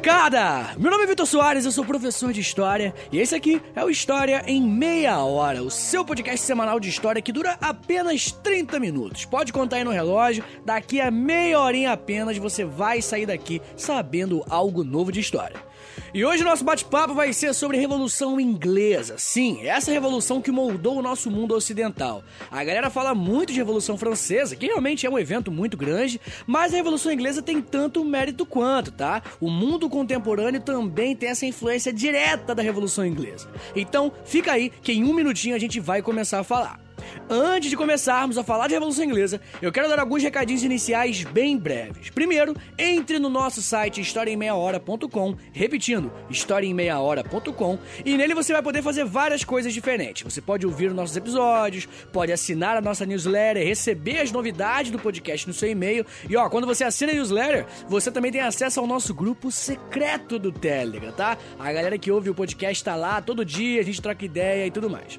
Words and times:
molecada! 0.00 0.74
Meu 0.78 0.90
nome 0.90 1.04
é 1.04 1.06
Vitor 1.06 1.26
Soares, 1.26 1.66
eu 1.66 1.72
sou 1.72 1.84
professor 1.84 2.32
de 2.32 2.40
História 2.40 2.94
e 3.12 3.18
esse 3.18 3.34
aqui 3.34 3.60
é 3.76 3.84
o 3.84 3.90
História 3.90 4.42
em 4.46 4.62
Meia 4.62 5.18
Hora, 5.18 5.62
o 5.62 5.70
seu 5.70 6.02
podcast 6.06 6.46
semanal 6.46 6.80
de 6.80 6.88
história 6.88 7.20
que 7.20 7.30
dura 7.30 7.58
apenas 7.60 8.32
30 8.32 8.80
minutos. 8.80 9.26
Pode 9.26 9.52
contar 9.52 9.76
aí 9.76 9.84
no 9.84 9.90
relógio, 9.90 10.42
daqui 10.64 11.02
a 11.02 11.10
meia 11.10 11.60
horinha 11.60 11.92
apenas 11.92 12.38
você 12.38 12.64
vai 12.64 13.02
sair 13.02 13.26
daqui 13.26 13.60
sabendo 13.76 14.42
algo 14.48 14.82
novo 14.82 15.12
de 15.12 15.20
história. 15.20 15.69
E 16.12 16.24
hoje 16.24 16.42
o 16.42 16.46
nosso 16.46 16.64
bate-papo 16.64 17.14
vai 17.14 17.32
ser 17.32 17.54
sobre 17.54 17.76
a 17.76 17.80
Revolução 17.80 18.40
Inglesa. 18.40 19.16
Sim, 19.16 19.60
essa 19.62 19.92
revolução 19.92 20.42
que 20.42 20.50
moldou 20.50 20.98
o 20.98 21.02
nosso 21.02 21.30
mundo 21.30 21.54
ocidental. 21.54 22.24
A 22.50 22.64
galera 22.64 22.90
fala 22.90 23.14
muito 23.14 23.52
de 23.52 23.58
Revolução 23.60 23.96
Francesa, 23.96 24.56
que 24.56 24.66
realmente 24.66 25.06
é 25.06 25.10
um 25.10 25.16
evento 25.16 25.52
muito 25.52 25.76
grande, 25.76 26.20
mas 26.48 26.72
a 26.72 26.76
Revolução 26.76 27.12
Inglesa 27.12 27.42
tem 27.42 27.62
tanto 27.62 28.04
mérito 28.04 28.44
quanto, 28.44 28.90
tá? 28.90 29.22
O 29.40 29.48
mundo 29.48 29.88
contemporâneo 29.88 30.60
também 30.60 31.14
tem 31.14 31.28
essa 31.28 31.46
influência 31.46 31.92
direta 31.92 32.56
da 32.56 32.62
Revolução 32.62 33.06
Inglesa. 33.06 33.48
Então, 33.76 34.10
fica 34.24 34.52
aí 34.52 34.68
que 34.82 34.92
em 34.92 35.04
um 35.04 35.14
minutinho 35.14 35.54
a 35.54 35.60
gente 35.60 35.78
vai 35.78 36.02
começar 36.02 36.40
a 36.40 36.44
falar. 36.44 36.80
Antes 37.28 37.70
de 37.70 37.76
começarmos 37.76 38.36
a 38.38 38.44
falar 38.44 38.66
de 38.66 38.74
Revolução 38.74 39.04
Inglesa, 39.04 39.40
eu 39.60 39.72
quero 39.72 39.88
dar 39.88 39.98
alguns 39.98 40.22
recadinhos 40.22 40.62
iniciais 40.62 41.24
bem 41.24 41.56
breves. 41.56 42.10
Primeiro, 42.10 42.54
entre 42.78 43.18
no 43.18 43.28
nosso 43.28 43.62
site 43.62 44.00
historiaemmeiahora.com, 44.00 45.36
repetindo, 45.52 46.12
historiaemmeiahora.com, 46.28 47.78
e 48.04 48.16
nele 48.16 48.34
você 48.34 48.52
vai 48.52 48.62
poder 48.62 48.82
fazer 48.82 49.04
várias 49.04 49.44
coisas 49.44 49.72
diferentes. 49.72 50.22
Você 50.22 50.40
pode 50.40 50.66
ouvir 50.66 50.88
os 50.88 50.94
nossos 50.94 51.16
episódios, 51.16 51.86
pode 52.12 52.32
assinar 52.32 52.76
a 52.76 52.80
nossa 52.80 53.06
newsletter, 53.06 53.66
receber 53.66 54.18
as 54.18 54.32
novidades 54.32 54.90
do 54.90 54.98
podcast 54.98 55.46
no 55.46 55.54
seu 55.54 55.70
e-mail. 55.70 56.04
E 56.28 56.36
ó, 56.36 56.48
quando 56.48 56.66
você 56.66 56.84
assina 56.84 57.12
a 57.12 57.14
newsletter, 57.14 57.66
você 57.88 58.10
também 58.10 58.32
tem 58.32 58.40
acesso 58.40 58.80
ao 58.80 58.86
nosso 58.86 59.14
grupo 59.14 59.50
secreto 59.50 60.38
do 60.38 60.52
Telegram, 60.52 61.12
tá? 61.12 61.36
A 61.58 61.72
galera 61.72 61.98
que 61.98 62.10
ouve 62.10 62.30
o 62.30 62.34
podcast 62.34 62.82
tá 62.82 62.96
lá 62.96 63.20
todo 63.20 63.44
dia, 63.44 63.80
a 63.80 63.84
gente 63.84 64.00
troca 64.00 64.24
ideia 64.24 64.66
e 64.66 64.70
tudo 64.70 64.88
mais. 64.90 65.18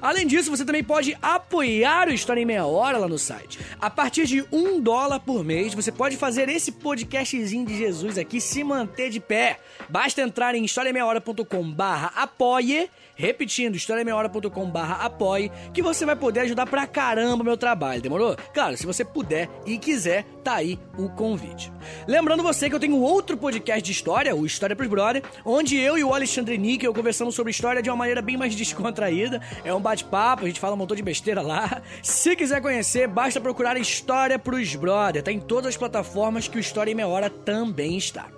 Além 0.00 0.26
disso, 0.26 0.50
você 0.50 0.64
também 0.64 0.84
pode 0.84 1.16
apoiar 1.20 2.08
o 2.08 2.12
História 2.12 2.40
em 2.40 2.44
Meia 2.44 2.66
Hora 2.66 2.98
lá 2.98 3.08
no 3.08 3.18
site. 3.18 3.58
A 3.80 3.88
partir 3.88 4.26
de 4.26 4.44
um 4.52 4.80
dólar 4.80 5.20
por 5.20 5.44
mês, 5.44 5.74
você 5.74 5.90
pode 5.90 6.16
fazer 6.16 6.48
esse 6.48 6.72
podcastzinho 6.72 7.66
de 7.66 7.76
Jesus 7.76 8.18
aqui 8.18 8.40
se 8.40 8.62
manter 8.62 9.10
de 9.10 9.20
pé. 9.20 9.58
Basta 9.88 10.20
entrar 10.20 10.54
em 10.54 10.64
historiameiahora.com 10.64 11.70
barra 11.72 12.12
apoie, 12.16 12.90
repetindo, 13.16 13.74
historiameiahora.com 13.74 14.70
barra 14.70 15.04
apoie, 15.04 15.50
que 15.72 15.82
você 15.82 16.04
vai 16.04 16.14
poder 16.14 16.40
ajudar 16.40 16.66
pra 16.66 16.86
caramba 16.86 17.42
o 17.42 17.44
meu 17.44 17.56
trabalho, 17.56 18.02
demorou? 18.02 18.36
Claro, 18.54 18.76
se 18.76 18.86
você 18.86 19.04
puder 19.04 19.48
e 19.64 19.78
quiser, 19.78 20.24
tá 20.44 20.54
aí 20.54 20.78
o 20.96 21.08
convite. 21.08 21.72
Lembrando 22.06 22.42
você 22.42 22.68
que 22.68 22.74
eu 22.74 22.80
tenho 22.80 23.00
outro 23.00 23.36
podcast 23.36 23.82
de 23.82 23.90
história, 23.90 24.36
o 24.36 24.46
História 24.46 24.76
pros 24.76 24.88
Brother, 24.88 25.22
onde 25.44 25.76
eu 25.76 25.98
e 25.98 26.04
o 26.04 26.14
Alexandre 26.14 26.58
Níquel 26.58 26.94
conversamos 26.94 27.34
sobre 27.34 27.50
história 27.50 27.82
de 27.82 27.90
uma 27.90 27.96
maneira 27.96 28.20
bem 28.22 28.36
mais 28.36 28.54
descontraída. 28.56 29.40
É 29.64 29.72
um 29.72 29.80
bate-papo, 29.80 30.44
a 30.44 30.46
gente 30.46 30.60
fala 30.60 30.74
um 30.74 30.78
montão 30.78 30.96
de 30.96 31.02
besteira 31.02 31.40
lá. 31.40 31.82
Se 32.02 32.36
quiser 32.36 32.60
conhecer, 32.60 33.08
basta 33.08 33.40
procurar 33.40 33.76
História 33.76 34.38
pros 34.38 34.74
Brother. 34.76 35.22
Tá 35.22 35.32
em 35.32 35.40
todas 35.40 35.70
as 35.70 35.76
plataformas 35.76 36.46
que 36.46 36.58
o 36.58 36.60
História 36.60 36.92
em 36.92 36.94
Meia 36.94 37.08
Hora 37.08 37.30
também 37.30 37.96
está. 37.96 38.28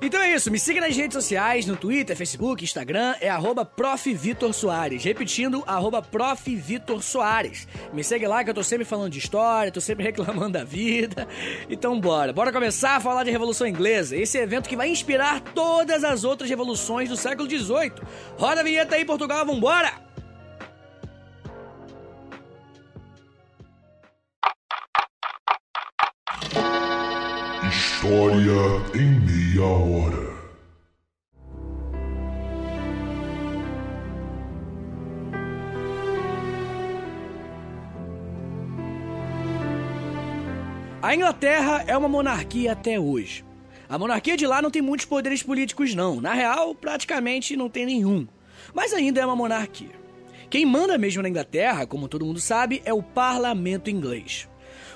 Então 0.00 0.20
é 0.20 0.34
isso, 0.34 0.50
me 0.50 0.58
siga 0.58 0.80
nas 0.80 0.96
redes 0.96 1.14
sociais, 1.14 1.66
no 1.66 1.76
Twitter, 1.76 2.16
Facebook, 2.16 2.62
Instagram, 2.62 3.14
é 3.20 3.28
arroba. 3.28 3.70
Repetindo, 5.00 5.62
arroba. 5.66 6.04
Me 7.92 8.04
segue 8.04 8.26
lá 8.26 8.44
que 8.44 8.50
eu 8.50 8.54
tô 8.54 8.62
sempre 8.62 8.84
falando 8.84 9.12
de 9.12 9.18
história, 9.18 9.72
tô 9.72 9.80
sempre 9.80 10.04
reclamando 10.04 10.50
da 10.50 10.64
vida. 10.64 11.26
Então 11.68 12.00
bora, 12.00 12.32
bora 12.32 12.52
começar 12.52 12.96
a 12.96 13.00
falar 13.00 13.24
de 13.24 13.30
Revolução 13.30 13.66
Inglesa, 13.66 14.16
esse 14.16 14.38
evento 14.38 14.68
que 14.68 14.76
vai 14.76 14.88
inspirar 14.88 15.40
todas 15.40 16.04
as 16.04 16.24
outras 16.24 16.48
revoluções 16.48 17.08
do 17.08 17.16
século 17.16 17.48
XVIII. 17.48 17.92
Roda 18.36 18.60
a 18.60 18.64
vinheta 18.64 18.94
aí, 18.94 19.04
Portugal, 19.04 19.46
vambora! 19.46 20.13
História 28.04 28.82
em 28.94 29.18
meia 29.20 29.64
hora. 29.64 30.34
A 41.00 41.14
Inglaterra 41.14 41.82
é 41.86 41.96
uma 41.96 42.06
monarquia 42.06 42.72
até 42.72 43.00
hoje. 43.00 43.42
A 43.88 43.98
monarquia 43.98 44.36
de 44.36 44.46
lá 44.46 44.60
não 44.60 44.70
tem 44.70 44.82
muitos 44.82 45.06
poderes 45.06 45.42
políticos, 45.42 45.94
não. 45.94 46.20
Na 46.20 46.34
real, 46.34 46.74
praticamente 46.74 47.56
não 47.56 47.70
tem 47.70 47.86
nenhum. 47.86 48.28
Mas 48.74 48.92
ainda 48.92 49.22
é 49.22 49.24
uma 49.24 49.34
monarquia. 49.34 49.98
Quem 50.50 50.66
manda 50.66 50.98
mesmo 50.98 51.22
na 51.22 51.30
Inglaterra, 51.30 51.86
como 51.86 52.06
todo 52.06 52.26
mundo 52.26 52.38
sabe, 52.38 52.82
é 52.84 52.92
o 52.92 53.02
parlamento 53.02 53.88
inglês. 53.88 54.46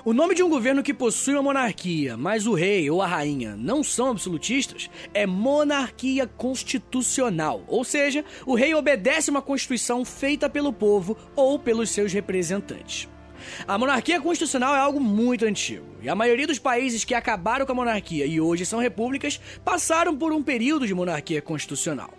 O 0.05 0.13
nome 0.13 0.33
de 0.33 0.45
um 0.45 0.49
governo 0.49 0.83
que 0.83 0.95
possui 0.95 1.35
uma 1.35 1.43
monarquia, 1.43 2.17
mas 2.17 2.47
o 2.47 2.55
rei 2.55 2.89
ou 2.89 3.03
a 3.03 3.07
rainha 3.07 3.57
não 3.57 3.83
são 3.83 4.11
absolutistas, 4.11 4.89
é 5.13 5.27
monarquia 5.27 6.25
constitucional. 6.25 7.65
Ou 7.67 7.83
seja, 7.83 8.25
o 8.47 8.55
rei 8.55 8.75
obedece 8.75 9.29
uma 9.29 9.43
constituição 9.43 10.05
feita 10.05 10.49
pelo 10.49 10.73
povo 10.73 11.17
ou 11.35 11.59
pelos 11.59 11.91
seus 11.91 12.13
representantes. 12.13 13.09
A 13.67 13.77
monarquia 13.77 14.21
constitucional 14.21 14.75
é 14.75 14.79
algo 14.79 15.01
muito 15.01 15.45
antigo, 15.45 15.87
e 16.01 16.09
a 16.09 16.15
maioria 16.15 16.47
dos 16.47 16.59
países 16.59 17.05
que 17.05 17.15
acabaram 17.15 17.67
com 17.67 17.73
a 17.73 17.75
monarquia 17.75 18.25
e 18.25 18.41
hoje 18.41 18.65
são 18.65 18.79
repúblicas 18.79 19.41
passaram 19.65 20.17
por 20.17 20.33
um 20.33 20.43
período 20.43 20.87
de 20.87 20.95
monarquia 20.95 21.43
constitucional. 21.43 22.11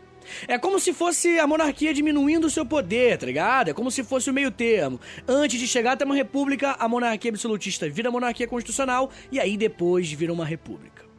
É 0.48 0.58
como 0.58 0.80
se 0.80 0.94
fosse 0.94 1.40
a 1.40 1.48
monarquia 1.48 1.94
diminuindo 1.94 2.48
o 2.48 2.50
seu 2.50 2.66
poder, 2.66 3.18
tá 3.18 3.26
ligado? 3.26 3.70
É 3.70 3.74
como 3.74 3.92
se 3.92 4.04
fosse 4.04 4.30
o 4.30 4.34
meio 4.34 4.52
termo. 4.52 5.00
Antes 5.28 5.60
de 5.60 5.68
chegar 5.68 5.94
até 5.94 6.06
uma 6.06 6.16
república, 6.16 6.76
a 6.80 6.88
monarquia 6.88 7.32
absolutista 7.32 7.90
vira 7.90 8.12
monarquia 8.12 8.48
constitucional 8.48 9.10
e 9.32 9.40
aí 9.40 9.58
depois 9.58 10.12
vira 10.12 10.34
uma 10.34 10.46
república. 10.46 11.10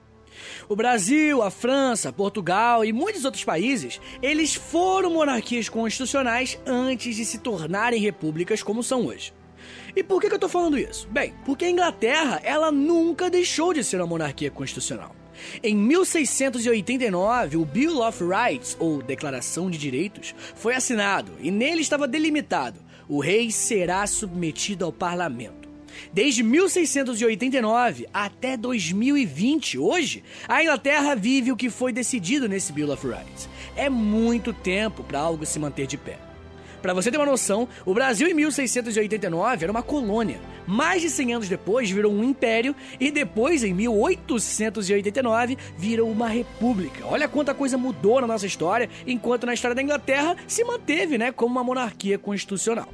O 0.69 0.77
Brasil, 0.77 1.43
a 1.43 1.51
França, 1.51 2.13
Portugal 2.13 2.85
e 2.85 2.93
muitos 2.93 3.25
outros 3.25 3.45
países, 3.45 4.01
eles 4.23 4.55
foram 4.55 5.11
monarquias 5.11 5.69
constitucionais 5.69 6.59
antes 6.65 7.17
de 7.17 7.25
se 7.25 7.39
tornarem 7.39 8.01
repúblicas 8.01 8.63
como 8.63 8.83
são 8.83 9.07
hoje. 9.07 9.33
E 9.95 10.03
por 10.03 10.21
que, 10.21 10.29
que 10.29 10.35
eu 10.35 10.39
tô 10.39 10.49
falando 10.49 10.79
isso? 10.79 11.09
Bem, 11.09 11.35
porque 11.45 11.65
a 11.65 11.71
Inglaterra, 11.71 12.41
ela 12.45 12.71
nunca 12.71 13.29
deixou 13.29 13.75
de 13.75 13.83
ser 13.83 13.97
uma 13.97 14.07
monarquia 14.07 14.51
constitucional. 14.51 15.20
Em 15.63 15.77
1689, 15.77 17.57
o 17.57 17.65
Bill 17.65 18.01
of 18.01 18.23
Rights, 18.23 18.77
ou 18.79 19.03
Declaração 19.03 19.71
de 19.71 19.79
Direitos, 19.79 20.35
foi 20.55 20.75
assinado 20.75 21.33
e 21.41 21.51
nele 21.51 21.81
estava 21.81 22.07
delimitado: 22.09 22.81
o 23.09 23.21
rei 23.21 23.51
será 23.51 24.07
submetido 24.07 24.85
ao 24.85 24.93
parlamento. 24.93 25.69
Desde 26.13 26.43
1689 26.43 28.07
até 28.13 28.57
2020, 28.57 29.79
hoje, 29.79 30.23
a 30.49 30.63
Inglaterra 30.63 31.15
vive 31.15 31.53
o 31.53 31.57
que 31.57 31.69
foi 31.69 31.93
decidido 31.93 32.49
nesse 32.49 32.73
Bill 32.73 32.93
of 32.93 33.07
Rights. 33.07 33.49
É 33.77 33.91
muito 33.91 34.53
tempo 34.53 35.03
para 35.03 35.19
algo 35.19 35.45
se 35.45 35.59
manter 35.59 35.87
de 35.87 35.97
pé. 35.97 36.30
Para 36.81 36.95
você 36.95 37.11
ter 37.11 37.19
uma 37.19 37.27
noção, 37.27 37.69
o 37.85 37.93
Brasil 37.93 38.27
em 38.27 38.35
1689 38.35 39.65
era 39.65 39.71
uma 39.71 39.83
colônia. 39.83 40.41
Mais 40.67 41.03
de 41.03 41.11
100 41.11 41.35
anos 41.35 41.49
depois 41.49 41.91
virou 41.91 42.13
um 42.13 42.25
império 42.25 42.75
e 42.99 43.11
depois 43.11 43.63
em 43.63 43.75
1889 43.75 45.59
virou 45.77 46.11
uma 46.11 46.29
república. 46.29 47.05
Olha 47.07 47.29
quanta 47.29 47.53
coisa 47.53 47.77
mudou 47.77 48.21
na 48.21 48.27
nossa 48.27 48.47
história, 48.47 48.89
enquanto 49.07 49.45
na 49.47 49.53
história 49.53 49.75
da 49.75 49.83
Inglaterra 49.83 50.37
se 50.47 50.65
manteve, 50.65 51.19
né, 51.19 51.31
como 51.31 51.53
uma 51.53 51.65
monarquia 51.65 52.19
constitucional. 52.19 52.89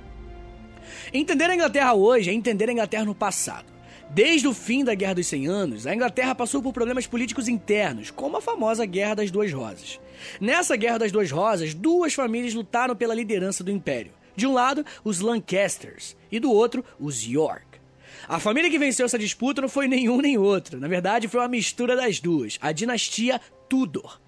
Entender 1.12 1.44
a 1.44 1.54
Inglaterra 1.54 1.94
hoje 1.94 2.30
é 2.30 2.32
entender 2.32 2.68
a 2.68 2.72
Inglaterra 2.72 3.04
no 3.04 3.14
passado. 3.14 3.76
Desde 4.10 4.46
o 4.46 4.54
fim 4.54 4.84
da 4.84 4.94
Guerra 4.94 5.14
dos 5.14 5.26
100 5.26 5.46
Anos, 5.46 5.86
a 5.86 5.94
Inglaterra 5.94 6.34
passou 6.34 6.62
por 6.62 6.72
problemas 6.72 7.06
políticos 7.06 7.48
internos, 7.48 8.10
como 8.10 8.36
a 8.36 8.40
famosa 8.40 8.86
Guerra 8.86 9.16
das 9.16 9.30
Duas 9.30 9.52
Rosas. 9.52 10.00
Nessa 10.40 10.76
Guerra 10.76 10.98
das 10.98 11.12
Duas 11.12 11.30
Rosas, 11.30 11.74
duas 11.74 12.14
famílias 12.14 12.54
lutaram 12.54 12.94
pela 12.96 13.14
liderança 13.14 13.62
do 13.62 13.70
império. 13.70 14.12
De 14.34 14.46
um 14.46 14.52
lado, 14.52 14.84
os 15.02 15.20
Lancasters, 15.20 16.16
e 16.30 16.38
do 16.38 16.52
outro, 16.52 16.84
os 17.00 17.24
York. 17.24 17.64
A 18.28 18.38
família 18.38 18.70
que 18.70 18.78
venceu 18.78 19.06
essa 19.06 19.18
disputa 19.18 19.60
não 19.60 19.68
foi 19.68 19.86
nenhum 19.88 20.20
nem 20.20 20.36
outro. 20.36 20.78
Na 20.80 20.88
verdade, 20.88 21.28
foi 21.28 21.40
uma 21.40 21.48
mistura 21.48 21.96
das 21.96 22.20
duas, 22.20 22.58
a 22.60 22.72
dinastia 22.72 23.40
Tudor. 23.68 24.20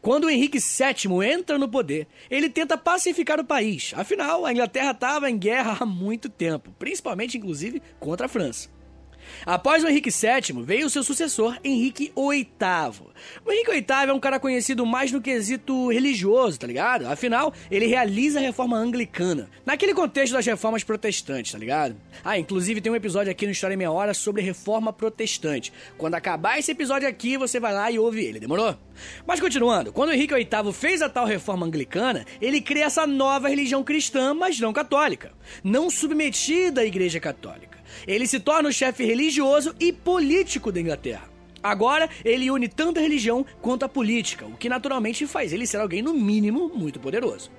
Quando 0.00 0.30
Henrique 0.30 0.58
VII 0.58 1.24
entra 1.24 1.58
no 1.58 1.68
poder, 1.68 2.06
ele 2.30 2.48
tenta 2.48 2.78
pacificar 2.78 3.40
o 3.40 3.44
país. 3.44 3.92
Afinal, 3.96 4.46
a 4.46 4.52
Inglaterra 4.52 4.92
estava 4.92 5.30
em 5.30 5.36
guerra 5.36 5.76
há 5.80 5.86
muito 5.86 6.28
tempo, 6.28 6.74
principalmente 6.78 7.36
inclusive 7.36 7.82
contra 7.98 8.26
a 8.26 8.28
França. 8.28 8.70
Após 9.46 9.82
o 9.84 9.88
Henrique 9.88 10.10
VII, 10.10 10.62
veio 10.62 10.86
o 10.86 10.90
seu 10.90 11.02
sucessor, 11.02 11.58
Henrique 11.62 12.12
VIII. 12.16 13.08
O 13.44 13.52
Henrique 13.52 13.70
VIII 13.70 14.08
é 14.08 14.12
um 14.12 14.20
cara 14.20 14.40
conhecido 14.40 14.86
mais 14.86 15.12
no 15.12 15.20
quesito 15.20 15.90
religioso, 15.90 16.58
tá 16.58 16.66
ligado? 16.66 17.06
Afinal, 17.06 17.52
ele 17.70 17.86
realiza 17.86 18.38
a 18.38 18.42
reforma 18.42 18.76
anglicana, 18.76 19.48
naquele 19.64 19.94
contexto 19.94 20.32
das 20.32 20.46
reformas 20.46 20.84
protestantes, 20.84 21.52
tá 21.52 21.58
ligado? 21.58 21.96
Ah, 22.24 22.38
inclusive 22.38 22.80
tem 22.80 22.90
um 22.90 22.96
episódio 22.96 23.30
aqui 23.30 23.46
no 23.46 23.52
História 23.52 23.74
em 23.74 23.78
Meia 23.78 23.90
Hora 23.90 24.14
sobre 24.14 24.42
reforma 24.42 24.92
protestante. 24.92 25.72
Quando 25.96 26.14
acabar 26.14 26.58
esse 26.58 26.72
episódio 26.72 27.08
aqui, 27.08 27.36
você 27.36 27.60
vai 27.60 27.72
lá 27.72 27.90
e 27.90 27.98
ouve 27.98 28.24
ele, 28.24 28.40
demorou? 28.40 28.76
Mas 29.26 29.40
continuando, 29.40 29.92
quando 29.92 30.12
Henrique 30.12 30.34
VIII 30.34 30.72
fez 30.72 31.02
a 31.02 31.08
tal 31.08 31.26
reforma 31.26 31.66
anglicana, 31.66 32.24
ele 32.40 32.60
cria 32.60 32.84
essa 32.84 33.06
nova 33.06 33.48
religião 33.48 33.82
cristã, 33.82 34.34
mas 34.34 34.58
não 34.58 34.72
católica, 34.72 35.32
não 35.62 35.90
submetida 35.90 36.80
à 36.80 36.84
Igreja 36.84 37.20
Católica. 37.20 37.73
Ele 38.06 38.26
se 38.26 38.40
torna 38.40 38.68
o 38.68 38.72
chefe 38.72 39.04
religioso 39.04 39.74
e 39.78 39.92
político 39.92 40.70
da 40.72 40.80
Inglaterra. 40.80 41.28
Agora, 41.62 42.10
ele 42.24 42.50
une 42.50 42.68
tanto 42.68 42.98
a 42.98 43.02
religião 43.02 43.44
quanto 43.62 43.84
a 43.84 43.88
política, 43.88 44.44
o 44.44 44.56
que 44.56 44.68
naturalmente 44.68 45.26
faz 45.26 45.52
ele 45.52 45.66
ser 45.66 45.78
alguém, 45.78 46.02
no 46.02 46.12
mínimo, 46.12 46.70
muito 46.74 47.00
poderoso. 47.00 47.50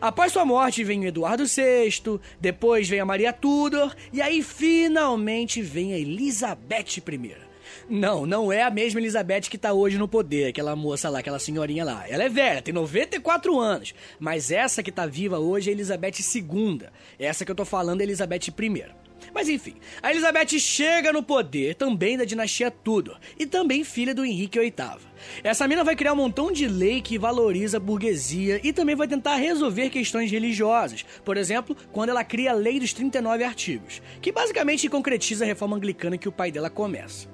Após 0.00 0.32
sua 0.32 0.44
morte 0.44 0.84
vem 0.84 1.00
o 1.00 1.06
Eduardo 1.06 1.44
VI, 1.44 2.20
depois 2.40 2.88
vem 2.88 3.00
a 3.00 3.04
Maria 3.04 3.32
Tudor 3.32 3.94
e 4.12 4.20
aí 4.20 4.42
finalmente 4.42 5.62
vem 5.62 5.92
a 5.92 5.98
Elizabeth 5.98 6.98
I. 6.98 7.46
Não, 7.88 8.26
não 8.26 8.52
é 8.52 8.62
a 8.62 8.70
mesma 8.70 9.00
Elizabeth 9.00 9.42
que 9.42 9.58
tá 9.58 9.72
hoje 9.72 9.98
no 9.98 10.08
poder, 10.08 10.48
aquela 10.48 10.76
moça 10.76 11.08
lá, 11.08 11.20
aquela 11.20 11.38
senhorinha 11.38 11.84
lá. 11.84 12.04
Ela 12.08 12.24
é 12.24 12.28
velha, 12.28 12.62
tem 12.62 12.74
94 12.74 13.58
anos, 13.58 13.94
mas 14.18 14.50
essa 14.50 14.82
que 14.82 14.92
tá 14.92 15.06
viva 15.06 15.38
hoje 15.38 15.70
é 15.70 15.72
Elizabeth 15.72 16.14
II. 16.34 16.82
Essa 17.18 17.44
que 17.44 17.50
eu 17.50 17.56
tô 17.56 17.64
falando 17.64 18.00
é 18.00 18.04
Elizabeth 18.04 18.48
I. 18.48 19.05
Mas 19.34 19.48
enfim, 19.48 19.74
a 20.02 20.10
Elizabeth 20.10 20.58
chega 20.58 21.12
no 21.12 21.22
poder 21.22 21.74
também 21.74 22.16
da 22.16 22.24
dinastia 22.24 22.70
Tudor 22.70 23.18
e 23.38 23.46
também 23.46 23.84
filha 23.84 24.14
do 24.14 24.24
Henrique 24.24 24.58
VIII. 24.58 24.72
Essa 25.42 25.66
mina 25.68 25.84
vai 25.84 25.96
criar 25.96 26.12
um 26.12 26.16
montão 26.16 26.50
de 26.50 26.66
lei 26.66 27.00
que 27.00 27.18
valoriza 27.18 27.76
a 27.76 27.80
burguesia 27.80 28.60
e 28.62 28.72
também 28.72 28.94
vai 28.94 29.08
tentar 29.08 29.36
resolver 29.36 29.90
questões 29.90 30.30
religiosas. 30.30 31.04
Por 31.24 31.36
exemplo, 31.36 31.76
quando 31.92 32.10
ela 32.10 32.24
cria 32.24 32.52
a 32.52 32.54
Lei 32.54 32.78
dos 32.80 32.92
39 32.92 33.44
Artigos, 33.44 34.00
que 34.20 34.32
basicamente 34.32 34.88
concretiza 34.88 35.44
a 35.44 35.46
reforma 35.46 35.76
anglicana 35.76 36.18
que 36.18 36.28
o 36.28 36.32
pai 36.32 36.50
dela 36.50 36.70
começa. 36.70 37.28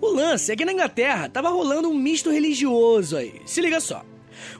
O 0.00 0.08
lance 0.08 0.52
é 0.52 0.56
que 0.56 0.64
na 0.64 0.72
Inglaterra 0.72 1.28
tava 1.28 1.48
rolando 1.48 1.88
um 1.88 1.94
misto 1.94 2.30
religioso 2.30 3.16
aí. 3.16 3.40
Se 3.44 3.60
liga 3.60 3.80
só. 3.80 4.04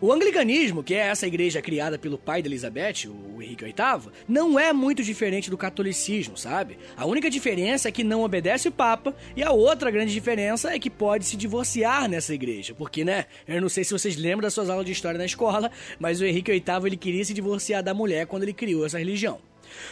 O 0.01 0.13
anglicanismo, 0.13 0.83
que 0.83 0.95
é 0.95 1.09
essa 1.09 1.27
igreja 1.27 1.63
criada 1.63 1.99
pelo 1.99 2.19
pai 2.19 2.43
de 2.43 2.49
Elizabeth, 2.49 3.09
o 3.09 3.43
Henrique 3.43 3.65
VIII, 3.65 4.13
não 4.29 4.59
é 4.59 4.73
muito 4.73 5.03
diferente 5.03 5.51
do 5.51 5.59
catolicismo, 5.59 6.37
sabe? 6.37 6.79
A 6.97 7.07
única 7.07 7.31
diferença 7.31 7.89
é 7.89 7.93
que 7.93 8.05
não 8.05 8.23
obedece 8.23 8.69
o 8.69 8.73
Papa, 8.73 9.15
e 9.37 9.43
a 9.43 9.53
outra 9.53 9.91
grande 9.91 10.13
diferença 10.13 10.73
é 10.73 10.79
que 10.79 10.91
pode 10.91 11.25
se 11.25 11.37
divorciar 11.37 12.09
nessa 12.09 12.35
igreja, 12.35 12.75
porque, 12.75 13.05
né, 13.05 13.27
eu 13.47 13.61
não 13.61 13.69
sei 13.69 13.85
se 13.85 13.93
vocês 13.93 14.17
lembram 14.17 14.43
das 14.43 14.55
suas 14.55 14.71
aulas 14.71 14.87
de 14.87 14.93
história 14.93 15.19
na 15.19 15.27
escola, 15.27 15.71
mas 15.99 16.21
o 16.21 16.25
Henrique 16.25 16.53
VIII 16.53 16.87
ele 16.87 16.97
queria 16.97 17.25
se 17.25 17.35
divorciar 17.35 17.83
da 17.83 17.95
mulher 17.95 18.27
quando 18.27 18.43
ele 18.45 18.53
criou 18.53 18.85
essa 18.85 18.99
religião. 18.99 19.41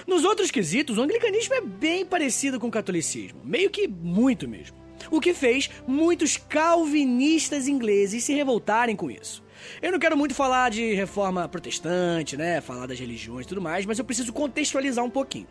Nos 0.07 0.25
outros 0.25 0.51
quesitos, 0.51 0.99
o 0.99 1.03
anglicanismo 1.03 1.55
é 1.55 1.61
bem 1.61 2.05
parecido 2.05 2.59
com 2.59 2.69
o 2.69 2.71
catolicismo, 2.71 3.41
meio 3.45 3.71
que 3.71 3.87
muito 3.87 4.49
mesmo. 4.49 4.77
O 5.11 5.21
que 5.21 5.35
fez 5.35 5.71
muitos 5.87 6.37
calvinistas 6.37 7.69
ingleses 7.69 8.25
se 8.25 8.35
revoltarem 8.35 8.97
com 8.97 9.11
isso. 9.11 9.45
Eu 9.81 9.93
não 9.93 9.99
quero 9.99 10.17
muito 10.17 10.35
falar 10.35 10.71
de 10.71 10.95
reforma 10.95 11.49
protestante, 11.49 12.37
né? 12.37 12.61
Falar 12.61 12.87
das 12.87 12.99
religiões 12.99 13.47
e 13.47 13.49
tudo 13.49 13.61
mais, 13.61 13.87
mas 13.87 13.99
eu 13.99 14.05
preciso 14.05 14.33
contextualizar 14.33 15.05
um 15.05 15.11
pouquinho. 15.11 15.47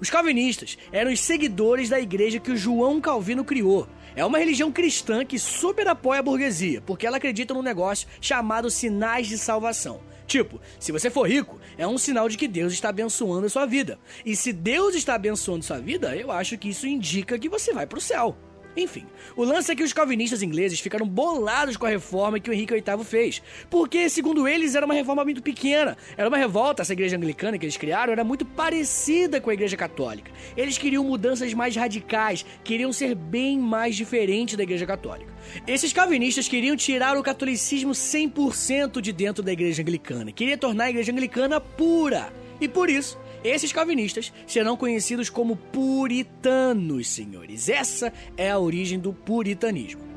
Os 0.00 0.10
calvinistas 0.10 0.78
eram 0.90 1.12
os 1.12 1.20
seguidores 1.20 1.88
da 1.88 2.00
igreja 2.00 2.40
que 2.40 2.50
o 2.50 2.56
João 2.56 3.00
Calvino 3.00 3.44
criou. 3.44 3.88
É 4.14 4.24
uma 4.24 4.38
religião 4.38 4.70
cristã 4.70 5.24
que 5.24 5.38
super 5.38 5.86
apoia 5.88 6.20
a 6.20 6.22
burguesia, 6.22 6.80
porque 6.82 7.06
ela 7.06 7.16
acredita 7.16 7.54
num 7.54 7.62
negócio 7.62 8.08
chamado 8.20 8.70
sinais 8.70 9.26
de 9.26 9.38
salvação. 9.38 10.00
Tipo, 10.26 10.60
se 10.78 10.92
você 10.92 11.10
for 11.10 11.28
rico, 11.28 11.58
é 11.76 11.86
um 11.86 11.98
sinal 11.98 12.28
de 12.28 12.36
que 12.36 12.48
Deus 12.48 12.72
está 12.72 12.88
abençoando 12.88 13.46
a 13.46 13.50
sua 13.50 13.66
vida. 13.66 13.98
E 14.24 14.34
se 14.34 14.52
Deus 14.52 14.94
está 14.94 15.14
abençoando 15.14 15.64
sua 15.64 15.78
vida, 15.78 16.16
eu 16.16 16.30
acho 16.30 16.56
que 16.56 16.68
isso 16.68 16.86
indica 16.86 17.38
que 17.38 17.48
você 17.48 17.72
vai 17.72 17.86
para 17.86 17.98
o 17.98 18.02
céu. 18.02 18.36
Enfim, 18.76 19.06
o 19.36 19.44
lance 19.44 19.70
é 19.70 19.74
que 19.76 19.82
os 19.82 19.92
calvinistas 19.92 20.42
ingleses 20.42 20.80
ficaram 20.80 21.06
bolados 21.06 21.76
com 21.76 21.84
a 21.84 21.90
reforma 21.90 22.40
que 22.40 22.48
o 22.48 22.52
Henrique 22.52 22.72
VIII 22.72 23.04
fez, 23.04 23.42
porque, 23.68 24.08
segundo 24.08 24.48
eles, 24.48 24.74
era 24.74 24.86
uma 24.86 24.94
reforma 24.94 25.24
muito 25.24 25.42
pequena. 25.42 25.96
Era 26.16 26.28
uma 26.28 26.38
revolta, 26.38 26.82
essa 26.82 26.92
igreja 26.92 27.16
anglicana 27.16 27.58
que 27.58 27.66
eles 27.66 27.76
criaram 27.76 28.12
era 28.12 28.24
muito 28.24 28.44
parecida 28.44 29.40
com 29.40 29.50
a 29.50 29.54
igreja 29.54 29.76
católica. 29.76 30.30
Eles 30.56 30.78
queriam 30.78 31.04
mudanças 31.04 31.52
mais 31.52 31.76
radicais, 31.76 32.46
queriam 32.64 32.92
ser 32.92 33.14
bem 33.14 33.58
mais 33.58 33.94
diferentes 33.94 34.56
da 34.56 34.62
igreja 34.62 34.86
católica. 34.86 35.32
Esses 35.66 35.92
calvinistas 35.92 36.48
queriam 36.48 36.76
tirar 36.76 37.16
o 37.18 37.22
catolicismo 37.22 37.92
100% 37.92 39.00
de 39.00 39.12
dentro 39.12 39.42
da 39.42 39.52
igreja 39.52 39.82
anglicana, 39.82 40.32
queriam 40.32 40.56
tornar 40.56 40.84
a 40.84 40.90
igreja 40.90 41.12
anglicana 41.12 41.60
pura. 41.60 42.32
E 42.60 42.68
por 42.68 42.88
isso, 42.88 43.18
esses 43.44 43.72
calvinistas 43.72 44.32
serão 44.46 44.76
conhecidos 44.76 45.28
como 45.28 45.56
puritanos, 45.56 47.08
senhores. 47.08 47.68
Essa 47.68 48.12
é 48.36 48.50
a 48.50 48.58
origem 48.58 48.98
do 48.98 49.12
puritanismo. 49.12 50.12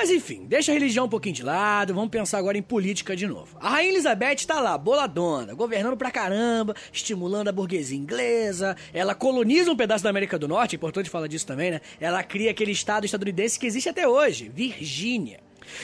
Mas 0.00 0.08
enfim, 0.08 0.39
deixa 0.50 0.72
a 0.72 0.74
religião 0.74 1.04
um 1.04 1.08
pouquinho 1.08 1.36
de 1.36 1.44
lado, 1.44 1.94
vamos 1.94 2.10
pensar 2.10 2.36
agora 2.38 2.58
em 2.58 2.62
política 2.62 3.14
de 3.14 3.24
novo. 3.24 3.56
A 3.60 3.70
Rainha 3.70 3.92
Elizabeth 3.92 4.44
tá 4.48 4.60
lá, 4.60 4.76
boladona, 4.76 5.54
governando 5.54 5.96
pra 5.96 6.10
caramba, 6.10 6.74
estimulando 6.92 7.46
a 7.46 7.52
burguesia 7.52 7.96
inglesa, 7.96 8.76
ela 8.92 9.14
coloniza 9.14 9.70
um 9.70 9.76
pedaço 9.76 10.02
da 10.02 10.10
América 10.10 10.36
do 10.36 10.48
Norte, 10.48 10.74
é 10.74 10.76
importante 10.76 11.08
falar 11.08 11.28
disso 11.28 11.46
também, 11.46 11.70
né? 11.70 11.80
Ela 12.00 12.20
cria 12.24 12.50
aquele 12.50 12.72
estado 12.72 13.04
estadunidense 13.04 13.60
que 13.60 13.66
existe 13.66 13.88
até 13.88 14.08
hoje, 14.08 14.50
Virgínia. 14.52 15.38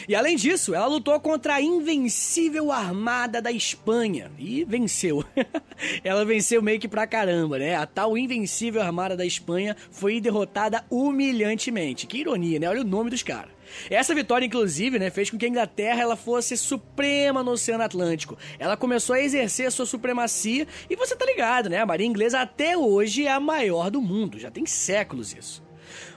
E 0.08 0.16
além 0.16 0.34
disso, 0.34 0.74
ela 0.74 0.86
lutou 0.86 1.20
contra 1.20 1.54
a 1.54 1.62
invencível 1.62 2.72
armada 2.72 3.40
da 3.40 3.52
Espanha 3.52 4.32
e 4.36 4.64
venceu. 4.64 5.24
ela 6.02 6.24
venceu 6.24 6.60
meio 6.60 6.80
que 6.80 6.88
pra 6.88 7.06
caramba, 7.06 7.56
né? 7.56 7.76
A 7.76 7.86
tal 7.86 8.18
invencível 8.18 8.82
armada 8.82 9.16
da 9.16 9.24
Espanha 9.24 9.76
foi 9.92 10.20
derrotada 10.20 10.84
humilhantemente. 10.90 12.08
Que 12.08 12.18
ironia, 12.18 12.58
né? 12.58 12.68
Olha 12.68 12.80
o 12.80 12.84
nome 12.84 13.10
dos 13.10 13.22
caras. 13.22 13.55
Essa 13.90 14.14
vitória, 14.14 14.46
inclusive, 14.46 14.98
né, 14.98 15.10
fez 15.10 15.30
com 15.30 15.38
que 15.38 15.46
a 15.46 15.48
Inglaterra 15.48 16.02
ela 16.02 16.16
fosse 16.16 16.56
suprema 16.56 17.42
no 17.42 17.52
Oceano 17.52 17.84
Atlântico. 17.84 18.36
Ela 18.58 18.76
começou 18.76 19.14
a 19.14 19.20
exercer 19.20 19.66
a 19.66 19.70
sua 19.70 19.86
supremacia 19.86 20.66
e 20.88 20.96
você 20.96 21.16
tá 21.16 21.24
ligado, 21.24 21.68
né? 21.68 21.80
A 21.80 21.86
marinha 21.86 22.08
inglesa 22.08 22.40
até 22.40 22.76
hoje 22.76 23.26
é 23.26 23.32
a 23.32 23.40
maior 23.40 23.90
do 23.90 24.00
mundo. 24.00 24.38
Já 24.38 24.50
tem 24.50 24.66
séculos 24.66 25.34
isso. 25.34 25.65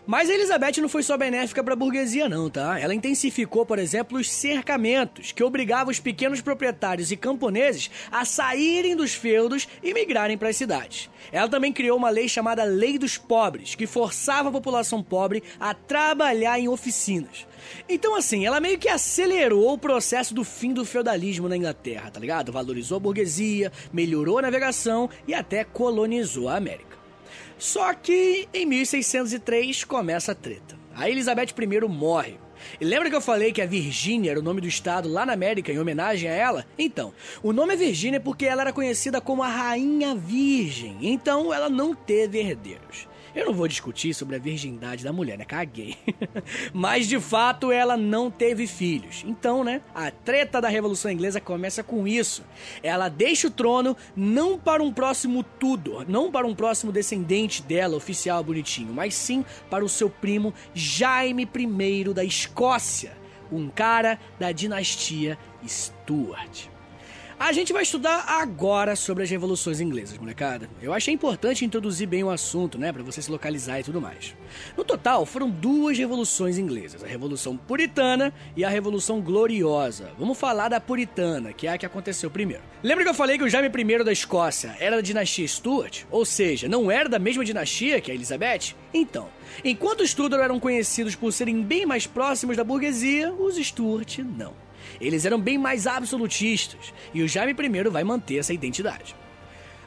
Mas 0.10 0.28
a 0.28 0.34
Elizabeth 0.34 0.82
não 0.82 0.90
foi 0.90 1.04
só 1.04 1.16
benéfica 1.16 1.64
para 1.64 1.74
a 1.74 1.78
burguesia, 1.78 2.28
não, 2.28 2.50
tá? 2.50 2.80
Ela 2.80 2.96
intensificou, 2.96 3.64
por 3.64 3.78
exemplo, 3.78 4.18
os 4.18 4.28
cercamentos, 4.28 5.32
que 5.32 5.44
obrigavam 5.44 5.92
os 5.92 6.00
pequenos 6.00 6.42
proprietários 6.42 7.12
e 7.12 7.16
camponeses 7.16 7.92
a 8.12 8.26
saírem 8.26 8.96
dos 8.96 9.14
feudos 9.14 9.68
e 9.84 9.94
migrarem 9.94 10.36
para 10.36 10.50
as 10.50 10.56
cidades. 10.56 11.12
Ela 11.32 11.48
também 11.48 11.72
criou 11.72 11.96
uma 11.96 12.10
lei 12.10 12.28
chamada 12.28 12.64
Lei 12.64 12.98
dos 12.98 13.20
Pobres, 13.20 13.76
que 13.76 13.86
forçava 13.86 14.50
a 14.50 14.52
população 14.52 15.04
pobre 15.04 15.44
a 15.60 15.76
trabalhar 15.76 16.60
em 16.60 16.68
oficinas. 16.68 17.46
Então, 17.88 18.16
assim, 18.16 18.48
ela 18.48 18.60
meio 18.60 18.80
que 18.80 18.90
acelerou 18.90 19.74
o 19.74 19.78
processo 19.78 20.34
do 20.34 20.44
fim 20.44 20.74
do 20.74 20.86
feudalismo 20.86 21.48
na 21.48 21.56
Inglaterra, 21.56 22.10
tá 22.10 22.20
ligado? 22.20 22.52
Valorizou 22.52 22.96
a 22.96 23.00
burguesia, 23.00 23.72
melhorou 23.94 24.40
a 24.40 24.42
navegação 24.42 25.08
e 25.28 25.36
até 25.36 25.64
colonizou 25.64 26.50
a 26.50 26.56
América. 26.56 26.89
Só 27.58 27.94
que 27.94 28.48
em 28.54 28.66
1603 28.66 29.84
começa 29.84 30.32
a 30.32 30.36
treta. 30.36 30.78
A 30.96 31.10
Elizabeth 31.10 31.54
I 31.58 31.88
morre. 31.88 32.38
E 32.80 32.86
lembra 32.86 33.10
que 33.10 33.16
eu 33.16 33.22
falei 33.22 33.52
que 33.52 33.62
a 33.62 33.66
Virgínia 33.66 34.32
era 34.32 34.40
o 34.40 34.44
nome 34.44 34.62
do 34.62 34.68
estado 34.68 35.10
lá 35.10 35.26
na 35.26 35.34
América 35.34 35.72
em 35.72 35.80
homenagem 35.80 36.30
a 36.30 36.34
ela? 36.34 36.66
Então, 36.78 37.14
o 37.42 37.54
nome 37.54 37.74
é 37.74 37.78
Virgínia 37.78 38.20
porque 38.20 38.46
ela 38.46 38.62
era 38.62 38.74
conhecida 38.74 39.22
como 39.22 39.44
a 39.44 39.48
Rainha 39.48 40.16
Virgem, 40.16 40.98
então 41.02 41.54
ela 41.54 41.70
não 41.70 41.96
teve 41.96 42.40
herdeiros. 42.40 43.08
Eu 43.36 43.46
não 43.46 43.54
vou 43.54 43.68
discutir 43.68 44.14
sobre 44.14 44.36
a 44.36 44.40
virgindade 44.40 45.04
da 45.04 45.14
mulher, 45.14 45.38
né? 45.38 45.46
Caguei. 45.46 45.98
Mas 46.74 47.08
de 47.08 47.20
fato 47.20 47.72
ela 47.72 47.96
não 47.96 48.32
teve 48.32 48.66
filhos. 48.68 49.24
Então, 49.26 49.64
né? 49.64 49.82
A 49.94 50.10
treta 50.12 50.62
da 50.62 50.70
Revolução 50.70 51.12
Inglesa 51.12 51.40
começa 51.40 51.84
com 51.84 52.08
isso. 52.08 52.44
Ela 52.82 53.10
deixa 53.10 53.48
o 53.48 53.52
trono 53.52 53.96
não 54.16 54.58
para 54.58 54.82
um 54.82 54.92
próximo 54.92 55.44
Tudor, 55.44 56.06
não 56.08 56.32
para 56.32 56.48
um 56.48 56.56
próximo 56.56 56.92
descendente 56.92 57.62
dela, 57.62 57.96
oficial 57.96 58.44
bonitinho, 58.44 58.94
mas 58.94 59.14
sim 59.14 59.46
para 59.70 59.84
o 59.84 59.90
seu 59.90 60.10
primo 60.10 60.54
Jaime 60.74 61.44
I 61.44 62.14
da 62.14 62.24
Escócia, 62.24 63.18
um 63.52 63.70
cara 63.70 64.20
da 64.40 64.52
dinastia 64.52 65.38
Stuart. 65.68 66.69
A 67.40 67.54
gente 67.54 67.72
vai 67.72 67.84
estudar 67.84 68.26
agora 68.28 68.98
sobre 68.98 69.24
as 69.24 69.30
revoluções 69.30 69.80
inglesas, 69.80 70.18
molecada. 70.18 70.70
Eu 70.82 70.94
achei 70.94 71.14
importante 71.14 71.64
introduzir 71.64 72.06
bem 72.06 72.22
o 72.22 72.30
assunto, 72.30 72.78
né, 72.78 72.92
para 72.92 73.02
você 73.02 73.22
se 73.22 73.32
localizar 73.32 73.80
e 73.80 73.84
tudo 73.84 74.02
mais. 74.02 74.36
No 74.76 74.84
total, 74.84 75.26
foram 75.26 75.50
duas 75.50 75.98
revoluções 75.98 76.58
inglesas, 76.58 77.02
a 77.02 77.08
Revolução 77.08 77.56
Puritana 77.56 78.34
e 78.58 78.66
a 78.66 78.70
Revolução 78.70 79.22
Gloriosa. 79.22 80.12
Vamos 80.20 80.38
falar 80.38 80.68
da 80.68 80.82
Puritana, 80.82 81.54
que 81.54 81.66
é 81.66 81.72
a 81.72 81.78
que 81.78 81.86
aconteceu 81.86 82.30
primeiro. 82.30 82.62
Lembra 82.84 83.06
que 83.06 83.10
eu 83.10 83.16
falei 83.16 83.38
que 83.38 83.46
o 83.46 83.50
Jaime 83.50 83.70
I 83.70 84.04
da 84.04 84.12
Escócia 84.12 84.76
era 84.78 84.98
da 84.98 85.02
dinastia 85.02 85.48
Stuart? 85.48 86.04
Ou 86.12 86.26
seja, 86.26 86.68
não 86.68 86.92
era 86.92 87.08
da 87.08 87.20
mesma 87.20 87.46
dinastia 87.46 88.02
que 88.02 88.12
a 88.12 88.14
Elizabeth? 88.14 88.76
Então, 88.94 89.30
enquanto 89.64 90.02
os 90.02 90.14
Tudor 90.14 90.42
eram 90.42 90.60
conhecidos 90.60 91.16
por 91.16 91.32
serem 91.32 91.64
bem 91.64 91.86
mais 91.86 92.06
próximos 92.06 92.58
da 92.58 92.66
burguesia, 92.66 93.32
os 93.32 93.56
Stuart 93.56 94.20
não. 94.20 94.54
Eles 95.00 95.26
eram 95.26 95.40
bem 95.40 95.58
mais 95.58 95.88
absolutistas, 95.88 96.94
e 97.14 97.22
o 97.22 97.28
Jaime 97.28 97.52
I 97.52 97.90
vai 97.90 98.04
manter 98.04 98.38
essa 98.38 98.54
identidade. 98.54 99.16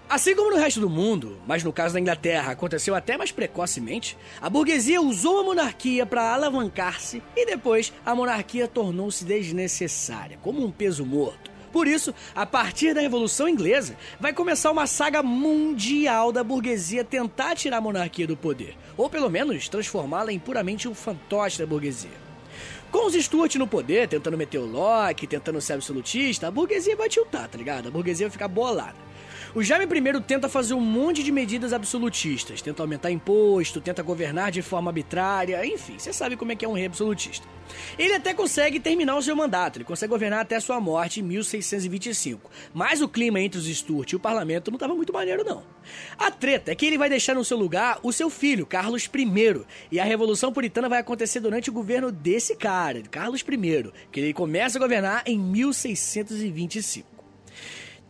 Assim 0.09 0.37
como 0.37 0.51
no 0.51 0.59
resto 0.59 0.79
do 0.79 0.91
mundo, 0.91 1.39
mas 1.47 1.65
no 1.65 1.73
caso 1.73 1.95
da 1.95 2.01
Inglaterra 2.01 2.53
aconteceu 2.53 2.95
até 2.95 3.17
mais 3.17 3.33
precocemente, 3.33 4.17
a 4.43 4.51
burguesia 4.51 5.01
usou 5.01 5.41
a 5.41 5.45
monarquia 5.45 6.05
para 6.05 6.35
alavancar-se 6.35 7.23
e 7.35 7.47
depois 7.47 7.93
a 8.05 8.15
monarquia 8.15 8.69
tornou-se 8.69 9.25
desnecessária, 9.25 10.39
como 10.43 10.63
um 10.63 10.71
peso 10.71 11.07
morto. 11.07 11.51
Por 11.73 11.89
isso, 11.89 12.15
a 12.35 12.45
partir 12.45 12.93
da 12.93 13.01
Revolução 13.01 13.49
Inglesa, 13.49 13.97
vai 14.21 14.35
começar 14.35 14.71
uma 14.71 14.87
saga 14.87 15.23
mundial 15.23 16.31
da 16.31 16.45
burguesia 16.45 17.03
tentar 17.03 17.57
tirar 17.57 17.79
a 17.79 17.81
monarquia 17.81 18.27
do 18.27 18.37
poder, 18.37 18.77
ou 18.99 19.09
pelo 19.09 19.31
menos 19.31 19.67
transformá-la 19.67 20.31
em 20.31 20.39
puramente 20.39 20.87
um 20.87 20.95
fantoche 20.95 21.59
da 21.59 21.67
burguesia. 21.67 22.22
Com 22.91 23.07
os 23.07 23.15
Stuart 23.15 23.55
no 23.57 23.67
poder, 23.67 24.09
tentando 24.09 24.37
meter 24.37 24.59
o 24.59 24.67
Locke, 24.67 25.27
tentando 25.27 25.61
ser 25.61 25.75
absolutista, 25.75 26.49
a 26.49 26.51
burguesia 26.51 26.97
vai 26.97 27.09
tiltar, 27.09 27.49
tá 27.49 27.57
ligado? 27.57 27.89
A 27.89 27.91
burguesia 27.91 28.27
vai 28.27 28.33
ficar 28.33 28.49
bolada. 28.49 29.12
O 29.55 29.63
Jaime 29.63 29.85
I 29.85 30.21
tenta 30.23 30.49
fazer 30.49 30.73
um 30.73 30.81
monte 30.81 31.23
de 31.23 31.31
medidas 31.31 31.75
absolutistas, 31.75 32.63
tenta 32.63 32.83
aumentar 32.83 33.11
imposto, 33.11 33.83
tenta 33.83 34.03
governar 34.03 34.51
de 34.51 34.63
forma 34.63 34.89
arbitrária, 34.89 35.67
enfim, 35.67 35.99
você 35.99 36.11
sabe 36.11 36.39
como 36.39 36.53
é 36.53 36.57
que 36.57 36.65
é 36.65 36.69
um 36.69 36.73
rei 36.73 36.87
absolutista. 36.87 37.47
Ele 37.99 38.15
até 38.15 38.33
consegue 38.33 38.81
terminar 38.81 39.15
o 39.15 39.21
seu 39.21 39.37
mandato, 39.37 39.77
ele 39.77 39.85
consegue 39.85 40.09
governar 40.09 40.41
até 40.41 40.59
sua 40.59 40.81
morte 40.81 41.21
em 41.21 41.23
1625, 41.25 42.51
mas 42.73 43.03
o 43.03 43.09
clima 43.09 43.41
entre 43.41 43.61
os 43.61 43.67
Stuart 43.67 44.13
e 44.13 44.17
o 44.17 44.21
parlamento 44.21 44.71
não 44.71 44.77
estava 44.77 44.95
muito 44.95 45.13
maneiro 45.13 45.45
não. 45.45 45.63
A 46.17 46.31
treta 46.31 46.73
é 46.73 46.75
que 46.75 46.87
ele 46.87 46.97
vai 46.97 47.11
deixar 47.11 47.35
no 47.35 47.45
seu 47.45 47.59
lugar 47.59 48.01
o 48.03 48.11
seu 48.11 48.31
filho, 48.31 48.65
Carlos 48.65 49.05
I, 49.05 49.67
e 49.91 50.01
a 50.01 50.05
Revolução 50.05 50.51
Puritana 50.51 50.89
vai 50.89 51.01
acontecer 51.01 51.41
durante 51.41 51.69
o 51.69 51.75
governo 51.75 52.11
desse 52.11 52.57
cara, 52.57 53.03
Carlos 53.03 53.43
I, 53.43 53.93
que 54.11 54.19
ele 54.19 54.33
começa 54.33 54.79
a 54.79 54.81
governar 54.81 55.25
em 55.27 55.39
1625. 55.39 57.22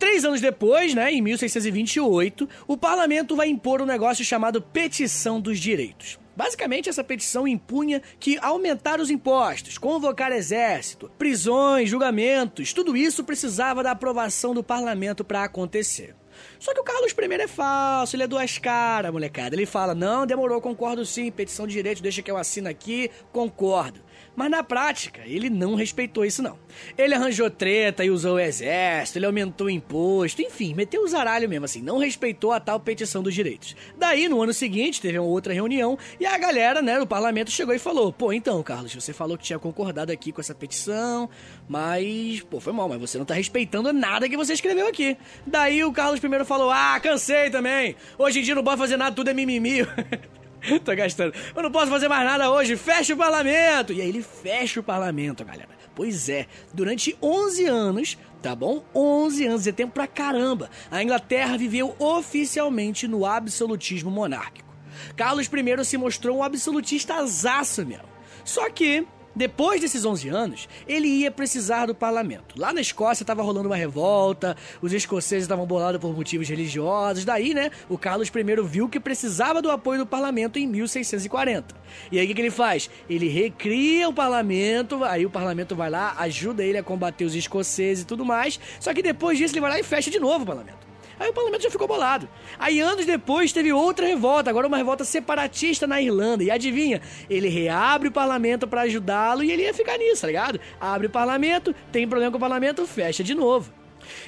Três 0.03 0.25
anos 0.25 0.41
depois, 0.41 0.93
né, 0.93 1.13
em 1.13 1.21
1628, 1.21 2.49
o 2.67 2.75
parlamento 2.75 3.37
vai 3.37 3.47
impor 3.47 3.81
um 3.81 3.85
negócio 3.85 4.25
chamado 4.25 4.61
Petição 4.61 5.39
dos 5.39 5.57
Direitos. 5.57 6.19
Basicamente, 6.35 6.89
essa 6.89 7.05
petição 7.05 7.47
impunha 7.47 8.01
que 8.19 8.37
aumentar 8.39 8.99
os 8.99 9.09
impostos, 9.09 9.77
convocar 9.77 10.33
exército, 10.33 11.09
prisões, 11.17 11.89
julgamentos, 11.89 12.73
tudo 12.73 12.97
isso 12.97 13.23
precisava 13.23 13.81
da 13.81 13.91
aprovação 13.91 14.53
do 14.53 14.61
parlamento 14.61 15.23
para 15.23 15.45
acontecer. 15.45 16.13
Só 16.59 16.73
que 16.73 16.81
o 16.81 16.83
Carlos 16.83 17.13
I 17.13 17.41
é 17.41 17.47
falso, 17.47 18.17
ele 18.17 18.23
é 18.23 18.27
duas 18.27 18.57
caras, 18.57 19.09
molecada. 19.09 19.55
Ele 19.55 19.65
fala: 19.65 19.95
não, 19.95 20.25
demorou, 20.25 20.59
concordo 20.59 21.05
sim, 21.05 21.31
petição 21.31 21.65
de 21.65 21.75
direitos, 21.75 22.01
deixa 22.01 22.21
que 22.21 22.29
eu 22.29 22.35
assino 22.35 22.67
aqui, 22.67 23.09
concordo. 23.31 24.01
Mas 24.35 24.49
na 24.49 24.63
prática, 24.63 25.21
ele 25.25 25.49
não 25.49 25.75
respeitou 25.75 26.25
isso 26.25 26.41
não. 26.41 26.57
Ele 26.97 27.13
arranjou 27.13 27.49
treta 27.49 28.03
e 28.03 28.09
usou 28.09 28.35
o 28.35 28.39
exército, 28.39 29.19
ele 29.19 29.25
aumentou 29.25 29.67
o 29.67 29.69
imposto, 29.69 30.41
enfim, 30.41 30.73
meteu 30.73 31.03
o 31.03 31.07
zaralho 31.07 31.47
mesmo 31.47 31.65
assim, 31.65 31.81
não 31.81 31.99
respeitou 31.99 32.51
a 32.51 32.59
tal 32.59 32.79
petição 32.79 33.21
dos 33.21 33.33
direitos. 33.33 33.75
Daí, 33.97 34.27
no 34.27 34.41
ano 34.41 34.53
seguinte, 34.53 35.01
teve 35.01 35.19
uma 35.19 35.27
outra 35.27 35.53
reunião 35.53 35.97
e 36.19 36.25
a 36.25 36.37
galera, 36.37 36.81
né, 36.81 36.97
do 36.97 37.05
parlamento 37.05 37.51
chegou 37.51 37.73
e 37.75 37.79
falou: 37.79 38.11
"Pô, 38.11 38.33
então, 38.33 38.61
Carlos, 38.63 38.93
você 38.93 39.13
falou 39.13 39.37
que 39.37 39.43
tinha 39.43 39.59
concordado 39.59 40.11
aqui 40.11 40.31
com 40.31 40.41
essa 40.41 40.55
petição, 40.55 41.29
mas, 41.67 42.41
pô, 42.41 42.59
foi 42.59 42.73
mal, 42.73 42.89
mas 42.89 42.99
você 42.99 43.17
não 43.17 43.25
tá 43.25 43.33
respeitando 43.35 43.93
nada 43.93 44.27
que 44.27 44.37
você 44.37 44.53
escreveu 44.53 44.87
aqui". 44.87 45.15
Daí 45.45 45.83
o 45.83 45.93
Carlos 45.93 46.19
primeiro 46.19 46.45
falou: 46.45 46.71
"Ah, 46.71 46.99
cansei 46.99 47.49
também. 47.49 47.95
Hoje 48.17 48.39
em 48.39 48.43
dia 48.43 48.55
não 48.55 48.63
pode 48.63 48.79
fazer 48.79 48.97
nada, 48.97 49.15
tudo 49.15 49.29
é 49.29 49.33
mimimi". 49.33 49.79
Tô 50.83 50.95
gastando. 50.95 51.33
Eu 51.55 51.63
não 51.63 51.71
posso 51.71 51.91
fazer 51.91 52.07
mais 52.07 52.25
nada 52.25 52.51
hoje, 52.51 52.75
fecha 52.75 53.13
o 53.13 53.17
parlamento! 53.17 53.93
E 53.93 54.01
aí 54.01 54.09
ele 54.09 54.21
fecha 54.21 54.79
o 54.79 54.83
parlamento, 54.83 55.43
galera. 55.43 55.69
Pois 55.95 56.27
é, 56.27 56.47
durante 56.73 57.15
11 57.21 57.65
anos, 57.65 58.17
tá 58.41 58.55
bom? 58.55 58.83
11 58.95 59.45
anos, 59.45 59.67
é 59.67 59.71
tempo 59.71 59.93
pra 59.93 60.07
caramba. 60.07 60.69
A 60.89 61.03
Inglaterra 61.03 61.57
viveu 61.57 61.95
oficialmente 61.99 63.07
no 63.07 63.25
absolutismo 63.25 64.09
monárquico. 64.09 64.73
Carlos 65.15 65.47
I 65.47 65.85
se 65.85 65.97
mostrou 65.97 66.37
um 66.37 66.43
absolutista 66.43 67.15
azaço 67.15 67.85
mesmo. 67.85 68.07
Só 68.43 68.69
que 68.69 69.05
depois 69.35 69.81
desses 69.81 70.05
11 70.05 70.29
anos, 70.29 70.69
ele 70.87 71.07
ia 71.07 71.31
precisar 71.31 71.87
do 71.87 71.95
parlamento. 71.95 72.55
Lá 72.57 72.71
na 72.71 72.81
Escócia 72.81 73.23
estava 73.23 73.41
rolando 73.41 73.67
uma 73.67 73.75
revolta, 73.75 74.55
os 74.81 74.93
escoceses 74.93 75.43
estavam 75.43 75.65
bolados 75.65 75.99
por 75.99 76.15
motivos 76.15 76.47
religiosos. 76.47 77.25
Daí, 77.25 77.53
né, 77.53 77.71
o 77.89 77.97
Carlos 77.97 78.29
I 78.29 78.63
viu 78.63 78.87
que 78.87 78.99
precisava 78.99 79.61
do 79.61 79.71
apoio 79.71 79.99
do 79.99 80.05
parlamento 80.05 80.59
em 80.59 80.67
1640. 80.67 81.75
E 82.11 82.19
aí 82.19 82.25
o 82.25 82.27
que, 82.27 82.35
que 82.35 82.41
ele 82.41 82.51
faz? 82.51 82.89
Ele 83.09 83.27
recria 83.27 84.07
o 84.07 84.13
parlamento, 84.13 85.03
aí 85.03 85.25
o 85.25 85.29
parlamento 85.29 85.75
vai 85.75 85.89
lá, 85.89 86.15
ajuda 86.19 86.63
ele 86.63 86.77
a 86.77 86.83
combater 86.83 87.25
os 87.25 87.35
escoceses 87.35 88.03
e 88.03 88.07
tudo 88.07 88.23
mais. 88.23 88.59
Só 88.79 88.93
que 88.93 89.01
depois 89.01 89.37
disso 89.37 89.53
ele 89.53 89.61
vai 89.61 89.71
lá 89.71 89.79
e 89.79 89.83
fecha 89.83 90.11
de 90.11 90.19
novo 90.19 90.43
o 90.43 90.47
parlamento. 90.47 90.92
Aí 91.23 91.29
o 91.29 91.33
parlamento 91.33 91.61
já 91.61 91.71
ficou 91.71 91.87
bolado. 91.87 92.27
Aí 92.59 92.81
anos 92.81 93.05
depois 93.05 93.53
teve 93.53 93.71
outra 93.71 94.05
revolta, 94.05 94.49
agora 94.49 94.67
uma 94.67 94.75
revolta 94.75 95.05
separatista 95.05 95.87
na 95.87 96.01
Irlanda. 96.01 96.43
E 96.43 96.51
adivinha? 96.51 97.01
Ele 97.29 97.47
reabre 97.47 98.09
o 98.09 98.11
parlamento 98.11 98.67
para 98.67 98.81
ajudá-lo 98.81 99.41
e 99.41 99.49
ele 99.49 99.63
ia 99.63 99.73
ficar 99.73 99.97
nisso, 99.97 100.21
tá 100.21 100.27
ligado? 100.27 100.59
Abre 100.81 101.07
o 101.07 101.09
parlamento, 101.09 101.73
tem 101.93 102.05
problema 102.05 102.29
com 102.29 102.37
o 102.37 102.41
parlamento, 102.41 102.85
fecha 102.85 103.23
de 103.23 103.33
novo. 103.33 103.71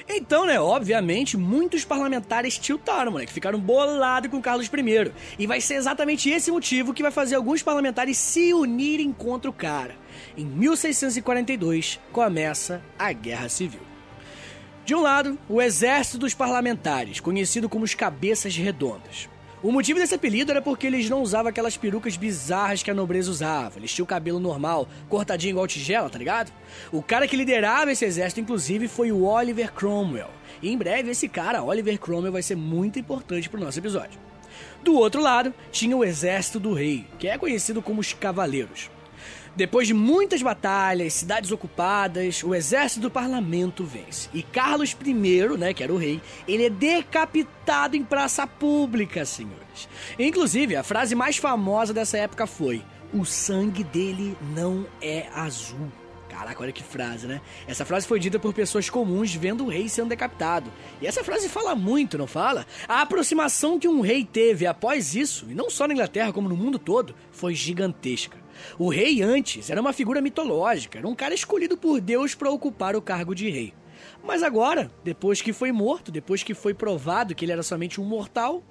Então, 0.08 0.46
né, 0.46 0.58
obviamente, 0.58 1.36
muitos 1.36 1.84
parlamentares 1.84 2.56
tiltaram, 2.56 3.12
moleque, 3.12 3.30
ficaram 3.30 3.60
bolados 3.60 4.30
com 4.30 4.40
Carlos 4.40 4.66
I. 4.66 5.12
E 5.38 5.46
vai 5.46 5.60
ser 5.60 5.74
exatamente 5.74 6.30
esse 6.30 6.50
motivo 6.50 6.94
que 6.94 7.02
vai 7.02 7.12
fazer 7.12 7.34
alguns 7.34 7.62
parlamentares 7.62 8.16
se 8.16 8.54
unirem 8.54 9.12
contra 9.12 9.50
o 9.50 9.52
cara. 9.52 9.94
Em 10.34 10.46
1642 10.46 12.00
começa 12.10 12.82
a 12.98 13.12
Guerra 13.12 13.50
Civil. 13.50 13.95
De 14.86 14.94
um 14.94 15.02
lado, 15.02 15.36
o 15.48 15.60
exército 15.60 16.16
dos 16.16 16.32
parlamentares, 16.32 17.18
conhecido 17.18 17.68
como 17.68 17.84
os 17.84 17.92
cabeças 17.92 18.56
redondas. 18.56 19.28
O 19.60 19.72
motivo 19.72 19.98
desse 19.98 20.14
apelido 20.14 20.52
era 20.52 20.62
porque 20.62 20.86
eles 20.86 21.10
não 21.10 21.22
usavam 21.22 21.48
aquelas 21.48 21.76
perucas 21.76 22.16
bizarras 22.16 22.84
que 22.84 22.90
a 22.92 22.94
nobreza 22.94 23.28
usava. 23.28 23.80
Eles 23.80 23.92
tinham 23.92 24.04
o 24.04 24.08
cabelo 24.08 24.38
normal, 24.38 24.88
cortadinho 25.08 25.50
igual 25.50 25.66
tigela, 25.66 26.08
tá 26.08 26.16
ligado? 26.16 26.52
O 26.92 27.02
cara 27.02 27.26
que 27.26 27.36
liderava 27.36 27.90
esse 27.90 28.04
exército, 28.04 28.40
inclusive, 28.40 28.86
foi 28.86 29.10
o 29.10 29.24
Oliver 29.24 29.72
Cromwell. 29.72 30.30
E 30.62 30.70
em 30.70 30.78
breve, 30.78 31.10
esse 31.10 31.28
cara, 31.28 31.64
Oliver 31.64 31.98
Cromwell, 31.98 32.30
vai 32.30 32.42
ser 32.42 32.54
muito 32.54 32.96
importante 32.96 33.48
pro 33.48 33.58
nosso 33.58 33.80
episódio. 33.80 34.20
Do 34.84 34.94
outro 34.94 35.20
lado, 35.20 35.52
tinha 35.72 35.96
o 35.96 36.04
exército 36.04 36.60
do 36.60 36.72
rei, 36.72 37.04
que 37.18 37.26
é 37.26 37.36
conhecido 37.36 37.82
como 37.82 38.00
os 38.00 38.12
Cavaleiros. 38.12 38.88
Depois 39.56 39.86
de 39.86 39.94
muitas 39.94 40.42
batalhas, 40.42 41.14
cidades 41.14 41.50
ocupadas, 41.50 42.44
o 42.44 42.54
exército 42.54 43.00
do 43.00 43.10
parlamento 43.10 43.84
vence. 43.84 44.28
E 44.34 44.42
Carlos 44.42 44.94
I, 45.02 45.14
né, 45.56 45.72
que 45.72 45.82
era 45.82 45.92
o 45.92 45.96
rei, 45.96 46.20
ele 46.46 46.66
é 46.66 46.70
decapitado 46.70 47.96
em 47.96 48.04
praça 48.04 48.46
pública, 48.46 49.24
senhores. 49.24 49.88
Inclusive, 50.18 50.76
a 50.76 50.82
frase 50.82 51.14
mais 51.14 51.38
famosa 51.38 51.94
dessa 51.94 52.18
época 52.18 52.46
foi: 52.46 52.84
"O 53.14 53.24
sangue 53.24 53.82
dele 53.82 54.36
não 54.54 54.86
é 55.00 55.26
azul". 55.34 55.90
Caraca, 56.28 56.62
olha 56.62 56.72
que 56.72 56.82
frase, 56.82 57.26
né? 57.26 57.40
Essa 57.66 57.86
frase 57.86 58.06
foi 58.06 58.20
dita 58.20 58.38
por 58.38 58.52
pessoas 58.52 58.90
comuns 58.90 59.34
vendo 59.34 59.64
o 59.64 59.68
rei 59.70 59.88
sendo 59.88 60.10
decapitado. 60.10 60.70
E 61.00 61.06
essa 61.06 61.24
frase 61.24 61.48
fala 61.48 61.74
muito, 61.74 62.18
não 62.18 62.26
fala? 62.26 62.66
A 62.86 63.00
aproximação 63.00 63.78
que 63.78 63.88
um 63.88 64.02
rei 64.02 64.22
teve 64.22 64.66
após 64.66 65.14
isso, 65.14 65.46
e 65.48 65.54
não 65.54 65.70
só 65.70 65.88
na 65.88 65.94
Inglaterra 65.94 66.34
como 66.34 66.46
no 66.46 66.56
mundo 66.56 66.78
todo, 66.78 67.14
foi 67.32 67.54
gigantesca. 67.54 68.36
O 68.78 68.88
rei 68.88 69.22
antes 69.22 69.70
era 69.70 69.80
uma 69.80 69.92
figura 69.92 70.20
mitológica, 70.20 70.98
era 70.98 71.08
um 71.08 71.14
cara 71.14 71.34
escolhido 71.34 71.76
por 71.76 72.00
Deus 72.00 72.34
para 72.34 72.50
ocupar 72.50 72.96
o 72.96 73.02
cargo 73.02 73.34
de 73.34 73.48
rei. 73.48 73.74
Mas 74.24 74.42
agora, 74.42 74.90
depois 75.04 75.40
que 75.40 75.52
foi 75.52 75.72
morto, 75.72 76.10
depois 76.10 76.42
que 76.42 76.54
foi 76.54 76.74
provado 76.74 77.34
que 77.34 77.44
ele 77.44 77.52
era 77.52 77.62
somente 77.62 78.00
um 78.00 78.04
mortal, 78.04 78.62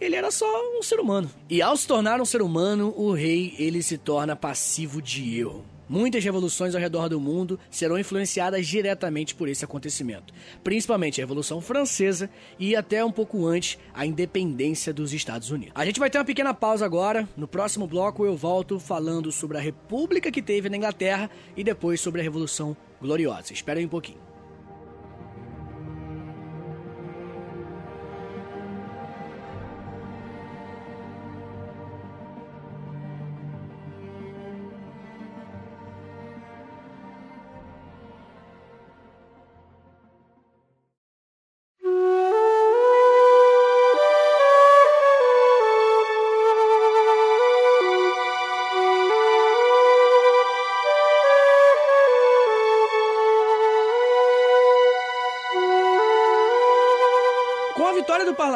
ele 0.00 0.16
era 0.16 0.30
só 0.30 0.46
um 0.78 0.82
ser 0.82 0.98
humano. 0.98 1.30
E 1.48 1.60
ao 1.60 1.76
se 1.76 1.86
tornar 1.86 2.20
um 2.20 2.24
ser 2.24 2.42
humano, 2.42 2.94
o 2.96 3.12
rei 3.12 3.54
ele 3.58 3.82
se 3.82 3.98
torna 3.98 4.34
passivo 4.34 5.02
de 5.02 5.38
erro. 5.38 5.64
Muitas 5.90 6.22
revoluções 6.22 6.72
ao 6.72 6.80
redor 6.80 7.08
do 7.08 7.18
mundo 7.18 7.58
serão 7.68 7.98
influenciadas 7.98 8.64
diretamente 8.64 9.34
por 9.34 9.48
esse 9.48 9.64
acontecimento, 9.64 10.32
principalmente 10.62 11.20
a 11.20 11.24
Revolução 11.24 11.60
Francesa 11.60 12.30
e 12.60 12.76
até 12.76 13.04
um 13.04 13.10
pouco 13.10 13.44
antes 13.44 13.76
a 13.92 14.06
independência 14.06 14.94
dos 14.94 15.12
Estados 15.12 15.50
Unidos. 15.50 15.72
A 15.74 15.84
gente 15.84 15.98
vai 15.98 16.08
ter 16.08 16.18
uma 16.18 16.24
pequena 16.24 16.54
pausa 16.54 16.84
agora. 16.86 17.28
No 17.36 17.48
próximo 17.48 17.88
bloco 17.88 18.24
eu 18.24 18.36
volto 18.36 18.78
falando 18.78 19.32
sobre 19.32 19.58
a 19.58 19.60
república 19.60 20.30
que 20.30 20.40
teve 20.40 20.68
na 20.68 20.76
Inglaterra 20.76 21.28
e 21.56 21.64
depois 21.64 22.00
sobre 22.00 22.20
a 22.20 22.24
Revolução 22.24 22.76
Gloriosa. 23.02 23.52
Espera 23.52 23.80
aí 23.80 23.84
um 23.84 23.88
pouquinho. 23.88 24.29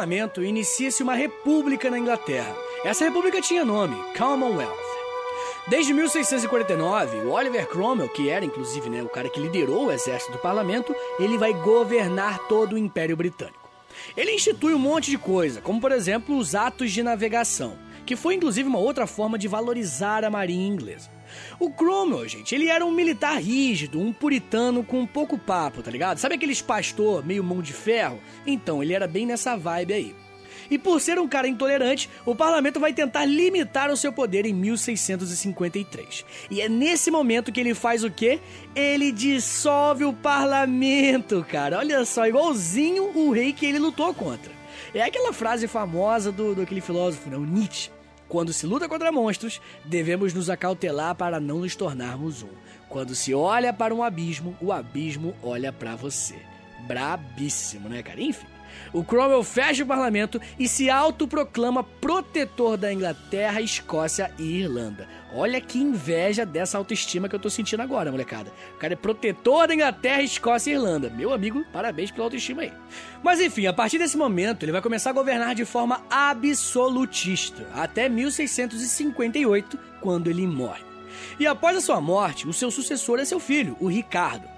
Parlamento, 0.04 0.44
inicia-se 0.44 1.02
uma 1.02 1.14
república 1.14 1.90
na 1.90 1.99
Inglaterra. 1.99 2.54
Essa 2.84 3.06
república 3.06 3.40
tinha 3.40 3.64
nome, 3.64 3.96
Commonwealth. 4.14 4.76
Desde 5.66 5.94
1649, 5.94 7.20
o 7.20 7.30
Oliver 7.30 7.66
Cromwell, 7.66 8.11
que 8.11 8.28
era 8.28 8.44
inclusive 8.44 8.90
né, 8.90 9.02
o 9.02 9.08
cara 9.08 9.30
que 9.30 9.40
liderou 9.40 9.87
o 9.87 9.90
exército 9.90 10.32
do 10.32 10.38
parlamento, 10.38 10.94
ele 11.18 11.38
vai 11.38 11.54
governar 11.54 12.38
todo 12.49 12.75
o 12.75 12.78
Império 12.78 13.16
Britânico. 13.16 13.70
Ele 14.14 14.32
institui 14.32 14.75
um 14.75 14.78
monte 14.78 15.11
de 15.11 15.16
coisa, 15.16 15.62
como 15.62 15.80
por 15.80 15.90
exemplo 15.90 16.37
os 16.37 16.54
atos 16.54 16.92
de 16.92 17.02
navegação, 17.02 17.78
que 18.04 18.14
foi 18.14 18.34
inclusive 18.34 18.68
uma 18.68 18.78
outra 18.78 19.06
forma 19.06 19.38
de 19.38 19.49
valorizar 19.49 20.23
a 20.23 20.28
marinha 20.28 20.68
inglesa. 20.68 21.13
O 21.59 21.71
Cromwell, 21.71 22.29
gente, 22.29 22.55
ele 22.55 22.69
era 22.69 22.85
um 22.85 22.91
militar 22.91 23.41
rígido, 23.41 24.00
um 24.00 24.12
puritano 24.12 24.83
com 24.83 25.00
um 25.00 25.07
pouco 25.07 25.38
papo, 25.38 25.83
tá 25.83 25.91
ligado? 25.91 26.19
Sabe 26.19 26.35
aqueles 26.35 26.61
pastor 26.61 27.25
meio 27.25 27.45
mão 27.45 27.62
de 27.62 27.73
ferro? 27.73 28.21
Então, 28.47 28.83
ele 28.83 28.93
era 28.93 29.07
bem 29.07 29.26
nessa 29.26 29.57
vibe 29.57 29.95
aí. 29.95 30.14
E 30.71 30.79
por 30.79 31.00
ser 31.00 31.19
um 31.19 31.29
cara 31.29 31.47
intolerante, 31.47 32.09
o 32.25 32.35
parlamento 32.35 32.81
vai 32.81 32.93
tentar 32.93 33.25
limitar 33.25 33.91
o 33.91 33.97
seu 33.97 34.12
poder 34.12 34.47
em 34.47 34.53
1653. 34.53 36.25
E 36.50 36.61
é 36.61 36.69
nesse 36.69 37.11
momento 37.11 37.53
que 37.53 37.61
ele 37.61 37.75
faz 37.75 38.05
o 38.05 38.11
quê? 38.11 38.41
Ele 38.75 39.12
dissolve 39.12 40.05
o 40.05 40.12
parlamento, 40.12 41.45
cara. 41.49 41.79
Olha 41.79 42.05
só, 42.05 42.26
igualzinho 42.26 43.11
o 43.14 43.31
rei 43.31 43.53
que 43.53 43.67
ele 43.67 43.79
lutou 43.79 44.12
contra. 44.14 44.53
É 44.95 45.03
aquela 45.03 45.33
frase 45.33 45.67
famosa 45.67 46.31
do, 46.31 46.55
do 46.55 46.62
aquele 46.62 46.81
filósofo, 46.81 47.29
né, 47.29 47.37
o 47.37 47.45
Nietzsche. 47.45 47.91
Quando 48.35 48.53
se 48.53 48.67
luta 48.67 48.88
contra 48.88 49.12
monstros, 49.12 49.61
devemos 49.85 50.35
nos 50.35 50.50
acautelar 50.50 51.14
para 51.14 51.38
não 51.38 51.61
nos 51.61 51.76
tornarmos 51.76 52.43
um. 52.43 52.49
Quando 52.88 53.14
se 53.14 53.33
olha 53.33 53.73
para 53.73 53.95
um 53.95 54.03
abismo, 54.03 54.57
o 54.61 54.73
abismo 54.73 55.37
olha 55.41 55.73
para 55.73 55.95
você. 55.95 56.35
Brabíssimo, 56.85 57.88
né, 57.88 58.03
cara? 58.03 58.21
Enfim. 58.21 58.53
O 58.93 59.04
Cromwell 59.04 59.43
fecha 59.43 59.83
o 59.83 59.87
parlamento 59.87 60.40
e 60.59 60.69
se 60.69 60.88
autoproclama 60.90 61.83
protetor 61.83 62.76
da 62.76 62.93
Inglaterra, 62.93 63.61
Escócia 63.61 64.31
e 64.38 64.61
Irlanda. 64.61 65.09
Olha 65.33 65.61
que 65.61 65.78
inveja 65.78 66.47
dessa 66.47 66.78
autoestima 66.78 67.28
que 67.28 67.35
eu 67.35 67.40
tô 67.40 67.50
sentindo 67.50 67.83
agora, 67.83 68.11
molecada. 68.11 68.52
O 68.76 68.78
cara 68.78 68.93
é 68.93 68.97
protetor 68.97 69.66
da 69.66 69.75
Inglaterra, 69.75 70.23
Escócia 70.23 70.71
e 70.71 70.75
Irlanda. 70.75 71.11
Meu 71.11 71.33
amigo, 71.33 71.64
parabéns 71.73 72.11
pela 72.11 72.26
autoestima 72.26 72.62
aí. 72.62 72.73
Mas 73.23 73.40
enfim, 73.40 73.66
a 73.66 73.73
partir 73.73 73.99
desse 73.99 74.16
momento, 74.16 74.62
ele 74.62 74.73
vai 74.73 74.81
começar 74.81 75.11
a 75.11 75.14
governar 75.14 75.54
de 75.54 75.64
forma 75.64 76.02
absolutista, 76.09 77.66
até 77.75 78.09
1658, 78.09 79.78
quando 80.00 80.28
ele 80.28 80.47
morre. 80.47 80.85
E 81.38 81.47
após 81.47 81.76
a 81.76 81.81
sua 81.81 82.00
morte, 82.00 82.47
o 82.47 82.52
seu 82.52 82.71
sucessor 82.71 83.19
é 83.19 83.25
seu 83.25 83.40
filho, 83.40 83.76
o 83.81 83.88
Ricardo. 83.88 84.53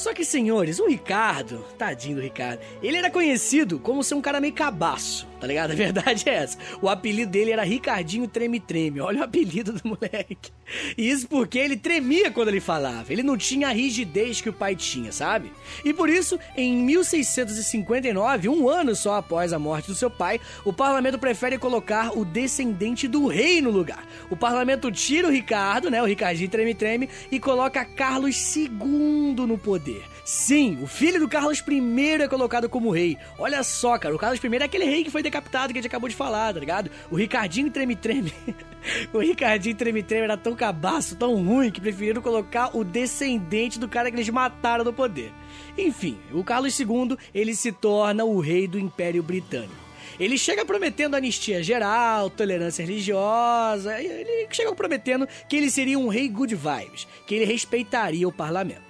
Só 0.00 0.14
que, 0.14 0.24
senhores, 0.24 0.78
o 0.78 0.86
Ricardo, 0.86 1.62
tadinho 1.76 2.16
do 2.16 2.22
Ricardo, 2.22 2.62
ele 2.82 2.96
era 2.96 3.10
conhecido 3.10 3.78
como 3.78 4.02
ser 4.02 4.14
um 4.14 4.22
cara 4.22 4.40
meio 4.40 4.54
cabaço, 4.54 5.28
tá 5.40 5.46
ligado? 5.46 5.72
A 5.72 5.74
verdade 5.74 6.28
é 6.28 6.34
essa. 6.34 6.58
O 6.80 6.88
apelido 6.88 7.30
dele 7.30 7.52
era 7.52 7.62
Ricardinho 7.62 8.28
Treme 8.28 8.60
Treme. 8.60 9.00
Olha 9.00 9.20
o 9.20 9.24
apelido 9.24 9.72
do 9.72 9.80
moleque. 9.88 10.52
E 10.96 11.10
isso 11.10 11.26
porque 11.26 11.58
ele 11.58 11.76
tremia 11.76 12.30
quando 12.30 12.48
ele 12.48 12.60
falava. 12.60 13.12
Ele 13.12 13.22
não 13.22 13.36
tinha 13.36 13.68
a 13.68 13.72
rigidez 13.72 14.40
que 14.40 14.48
o 14.48 14.52
pai 14.52 14.76
tinha, 14.76 15.10
sabe? 15.10 15.52
E 15.84 15.92
por 15.92 16.08
isso, 16.08 16.38
em 16.56 16.76
1659, 16.76 18.48
um 18.48 18.68
ano 18.68 18.94
só 18.94 19.14
após 19.14 19.52
a 19.52 19.58
morte 19.58 19.88
do 19.88 19.94
seu 19.94 20.10
pai, 20.10 20.40
o 20.64 20.72
parlamento 20.72 21.18
prefere 21.18 21.58
colocar 21.58 22.16
o 22.16 22.24
descendente 22.24 23.08
do 23.08 23.26
rei 23.26 23.60
no 23.60 23.70
lugar. 23.70 24.04
O 24.28 24.36
parlamento 24.36 24.90
tira 24.92 25.28
o 25.28 25.30
Ricardo, 25.30 25.90
né, 25.90 26.02
o 26.02 26.06
Ricardinho 26.06 26.50
Treme 26.50 26.74
Treme, 26.74 27.08
e 27.30 27.40
coloca 27.40 27.84
Carlos 27.84 28.56
II 28.56 28.70
no 29.36 29.58
poder. 29.58 30.04
Sim, 30.32 30.78
o 30.80 30.86
filho 30.86 31.18
do 31.18 31.26
Carlos 31.26 31.58
I 31.58 32.22
é 32.22 32.28
colocado 32.28 32.68
como 32.68 32.92
rei. 32.92 33.18
Olha 33.36 33.64
só, 33.64 33.98
cara, 33.98 34.14
o 34.14 34.18
Carlos 34.18 34.38
I 34.40 34.56
é 34.60 34.62
aquele 34.62 34.84
rei 34.84 35.02
que 35.02 35.10
foi 35.10 35.24
decapitado 35.24 35.72
que 35.72 35.78
a 35.80 35.82
gente 35.82 35.90
acabou 35.90 36.08
de 36.08 36.14
falar, 36.14 36.54
tá 36.54 36.60
ligado? 36.60 36.88
O 37.10 37.16
Ricardinho 37.16 37.68
Treme 37.68 37.96
Treme. 37.96 38.32
o 39.12 39.18
Ricardinho 39.18 39.74
Treme 39.74 40.04
Treme 40.04 40.22
era 40.22 40.36
tão 40.36 40.54
cabaço, 40.54 41.16
tão 41.16 41.34
ruim, 41.34 41.72
que 41.72 41.80
preferiram 41.80 42.22
colocar 42.22 42.76
o 42.76 42.84
descendente 42.84 43.76
do 43.76 43.88
cara 43.88 44.08
que 44.08 44.14
eles 44.14 44.28
mataram 44.28 44.84
no 44.84 44.92
poder. 44.92 45.32
Enfim, 45.76 46.16
o 46.32 46.44
Carlos 46.44 46.78
II, 46.78 47.18
ele 47.34 47.52
se 47.52 47.72
torna 47.72 48.24
o 48.24 48.38
rei 48.38 48.68
do 48.68 48.78
Império 48.78 49.24
Britânico. 49.24 49.74
Ele 50.16 50.38
chega 50.38 50.64
prometendo 50.64 51.16
anistia 51.16 51.60
geral, 51.60 52.30
tolerância 52.30 52.86
religiosa, 52.86 54.00
ele 54.00 54.46
chega 54.52 54.72
prometendo 54.76 55.26
que 55.48 55.56
ele 55.56 55.72
seria 55.72 55.98
um 55.98 56.06
rei 56.06 56.28
good 56.28 56.54
vibes, 56.54 57.08
que 57.26 57.34
ele 57.34 57.46
respeitaria 57.46 58.28
o 58.28 58.32
parlamento. 58.32 58.89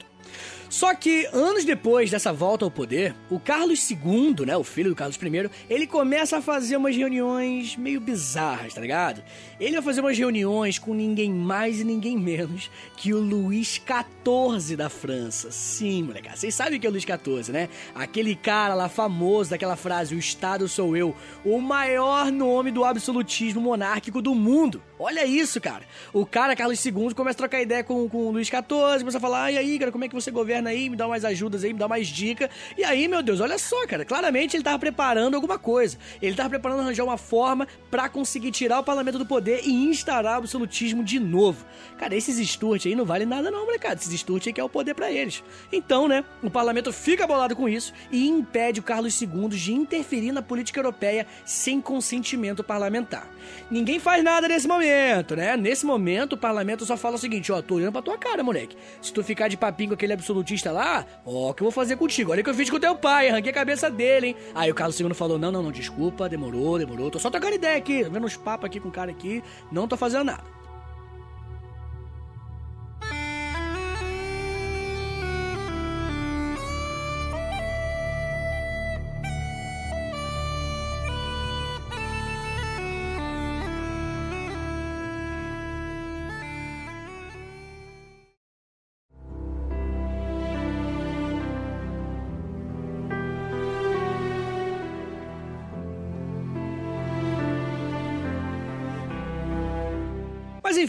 Só 0.70 0.94
que 0.94 1.28
anos 1.33 1.64
depois 1.64 2.12
dessa 2.12 2.33
volta 2.33 2.64
ao 2.64 2.70
poder, 2.70 3.12
o 3.28 3.40
Carlos 3.40 3.90
II, 3.90 4.46
né, 4.46 4.56
o 4.56 4.62
filho 4.62 4.90
do 4.90 4.94
Carlos 4.94 5.16
I, 5.16 5.50
ele 5.68 5.85
começa 5.85 6.38
a 6.38 6.40
fazer 6.40 6.76
umas 6.76 6.96
reuniões 6.96 7.76
meio 7.76 8.00
bizarras, 8.00 8.72
tá 8.72 8.80
ligado? 8.80 9.20
Ele 9.59 9.72
vai 9.72 9.83
fazer 9.83 10.00
umas 10.00 10.16
reuniões 10.16 10.78
com 10.78 10.94
ninguém 10.94 11.35
mais 11.35 11.80
e 11.80 11.85
ninguém 11.85 12.16
menos 12.16 12.70
que 12.96 13.12
o 13.12 13.18
Luís 13.18 13.83
XIV 13.85 14.76
da 14.76 14.88
França. 14.88 15.50
Sim, 15.50 16.04
moleque, 16.04 16.30
vocês 16.38 16.54
sabem 16.54 16.78
que 16.78 16.87
é 16.87 16.88
o 16.88 16.92
Luís 16.92 17.02
XIV, 17.02 17.52
né? 17.52 17.68
Aquele 17.92 18.37
cara 18.37 18.72
lá 18.72 18.88
famoso 18.88 19.50
daquela 19.50 19.74
frase, 19.74 20.14
o 20.14 20.18
Estado 20.20 20.68
sou 20.68 20.96
eu, 20.96 21.16
o 21.44 21.61
maior 21.61 22.30
nome 22.30 22.70
do 22.70 22.85
absolutismo 22.85 23.61
monárquico 23.61 24.22
do 24.22 24.37
mundo. 24.37 24.80
Olha 25.03 25.25
isso, 25.25 25.59
cara. 25.63 25.83
O 26.13 26.27
cara, 26.27 26.55
Carlos 26.55 26.85
II, 26.85 27.15
começa 27.15 27.37
a 27.37 27.39
trocar 27.39 27.63
ideia 27.63 27.83
com, 27.83 28.07
com 28.07 28.27
o 28.27 28.31
Luís 28.33 28.49
XIV, 28.49 28.99
começa 28.99 29.17
a 29.17 29.21
falar, 29.21 29.51
e 29.51 29.57
aí, 29.57 29.79
cara, 29.79 29.91
como 29.91 30.05
é 30.05 30.09
que 30.09 30.15
você 30.15 30.31
governa 30.31 30.69
aí? 30.69 30.91
Me 30.91 30.97
dá 30.97 31.09
mais 31.09 31.25
ajudas 31.25 31.65
aí, 31.65 31.73
me 31.73 31.79
dá 31.79 31.89
mais 31.89 32.07
dica. 32.07 32.51
E 32.77 32.85
aí, 32.85 33.09
meu 33.09 33.23
Deus, 33.23 33.41
olha 33.41 33.57
só, 33.57 33.87
cara, 33.87 34.05
claramente 34.05 34.59
ele 34.59 34.63
tava 34.63 34.79
preparando 34.79 35.37
alguma 35.37 35.59
coisa. 35.59 35.97
Ele 36.21 36.37
tava 36.37 36.51
preparando 36.51 36.81
arranjar 36.81 37.05
uma 37.05 37.17
forma 37.17 37.67
para 37.91 38.11
conseguir 38.11 38.51
tirar 38.51 38.79
o 38.79 38.85
parlamento 38.85 39.17
do 39.17 39.25
poder 39.25 39.63
e 39.65 39.73
instaurar 39.73 40.35
o 40.35 40.39
absolutismo 40.41 41.03
de 41.03 41.19
novo. 41.19 41.65
Cara, 41.97 42.15
esses 42.15 42.37
Sturt 42.51 42.85
aí 42.85 42.95
não 42.95 43.07
valem 43.07 43.27
nada 43.27 43.51
não, 43.51 43.65
molecada. 43.65 43.95
Esses 43.95 44.13
Sturt 44.21 44.49
aí 44.49 44.53
que 44.53 44.61
é 44.61 44.65
o 44.65 44.69
poder 44.69 44.93
para 44.93 45.11
eles. 45.11 45.43
Então, 45.73 46.07
né, 46.09 46.23
o 46.43 46.51
parlamento 46.51 46.93
fica 46.93 47.27
bolado 47.27 47.57
com 47.57 47.67
isso 47.67 47.95
e 48.13 48.29
impede 48.29 48.81
o 48.81 48.83
Carlos 48.83 49.19
II 49.19 49.49
de 49.49 49.73
interferir 49.73 50.31
na 50.31 50.43
política 50.43 50.79
europeia 50.79 51.27
sem 51.43 51.81
consentimento 51.81 52.63
parlamentar. 52.63 53.27
Ninguém 53.71 53.99
faz 53.99 54.23
nada 54.23 54.47
nesse 54.47 54.69
momento, 54.69 54.89
né? 55.37 55.57
Nesse 55.57 55.87
momento, 55.87 56.35
o 56.35 56.37
parlamento 56.37 56.85
só 56.85 56.96
fala 56.96 57.16
o 57.16 57.18
seguinte: 57.18 57.50
ó, 57.53 57.61
tô 57.62 57.76
olhando 57.76 57.92
pra 57.92 58.03
tua 58.03 58.18
cara, 58.18 58.42
moleque. 58.42 58.76
Se 59.00 59.12
tu 59.12 59.22
ficar 59.22 59.48
de 59.48 59.57
papinho 59.57 59.90
com 59.90 59.94
aquele 59.94 60.12
absolutista 60.12 60.72
lá, 60.72 61.07
ó, 61.24 61.50
o 61.50 61.55
que 61.55 61.62
eu 61.62 61.66
vou 61.66 61.72
fazer 61.72 61.96
contigo? 61.96 62.33
Olha 62.33 62.40
o 62.40 62.44
que 62.44 62.50
eu 62.50 62.55
fiz 62.55 62.70
com 62.70 62.79
teu 62.79 62.94
pai, 62.94 63.29
arranquei 63.29 63.50
a 63.50 63.55
cabeça 63.55 63.90
dele, 63.90 64.29
hein? 64.29 64.37
Aí 64.55 64.70
o 64.70 64.74
Carlos 64.74 64.98
II 64.98 65.12
falou: 65.14 65.38
não, 65.38 65.50
não, 65.50 65.62
não, 65.62 65.72
desculpa, 65.72 66.29
demorou, 66.29 66.79
demorou. 66.79 67.11
Tô 67.11 67.18
só 67.18 67.31
trocando 67.31 67.55
ideia 67.55 67.76
aqui, 67.76 68.03
vendo 68.05 68.26
uns 68.26 68.37
papos 68.37 68.66
aqui 68.66 68.81
com 68.81 68.88
o 68.88 68.92
cara 68.92 69.11
aqui, 69.11 69.42
não 69.70 69.88
tô 69.88 69.96
fazendo 69.96 70.24
nada. 70.24 70.60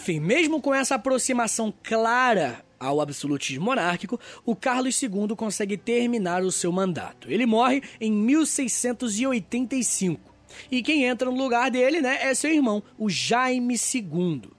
Enfim, 0.02 0.20
mesmo 0.20 0.60
com 0.60 0.74
essa 0.74 0.96
aproximação 0.96 1.72
clara 1.84 2.66
ao 2.80 3.00
absolutismo 3.00 3.66
monárquico, 3.66 4.20
o 4.44 4.56
Carlos 4.56 5.00
II 5.00 5.36
consegue 5.38 5.78
terminar 5.78 6.42
o 6.42 6.52
seu 6.52 6.72
mandato. 6.72 7.30
Ele 7.30 7.46
morre 7.46 7.84
em 8.00 8.12
1685. 8.12 10.34
E 10.72 10.82
quem 10.82 11.04
entra 11.04 11.30
no 11.30 11.38
lugar 11.38 11.70
dele, 11.70 12.02
né, 12.02 12.18
é 12.24 12.34
seu 12.34 12.52
irmão, 12.52 12.82
o 12.98 13.12
Jaime 13.12 13.76
II. 13.76 14.50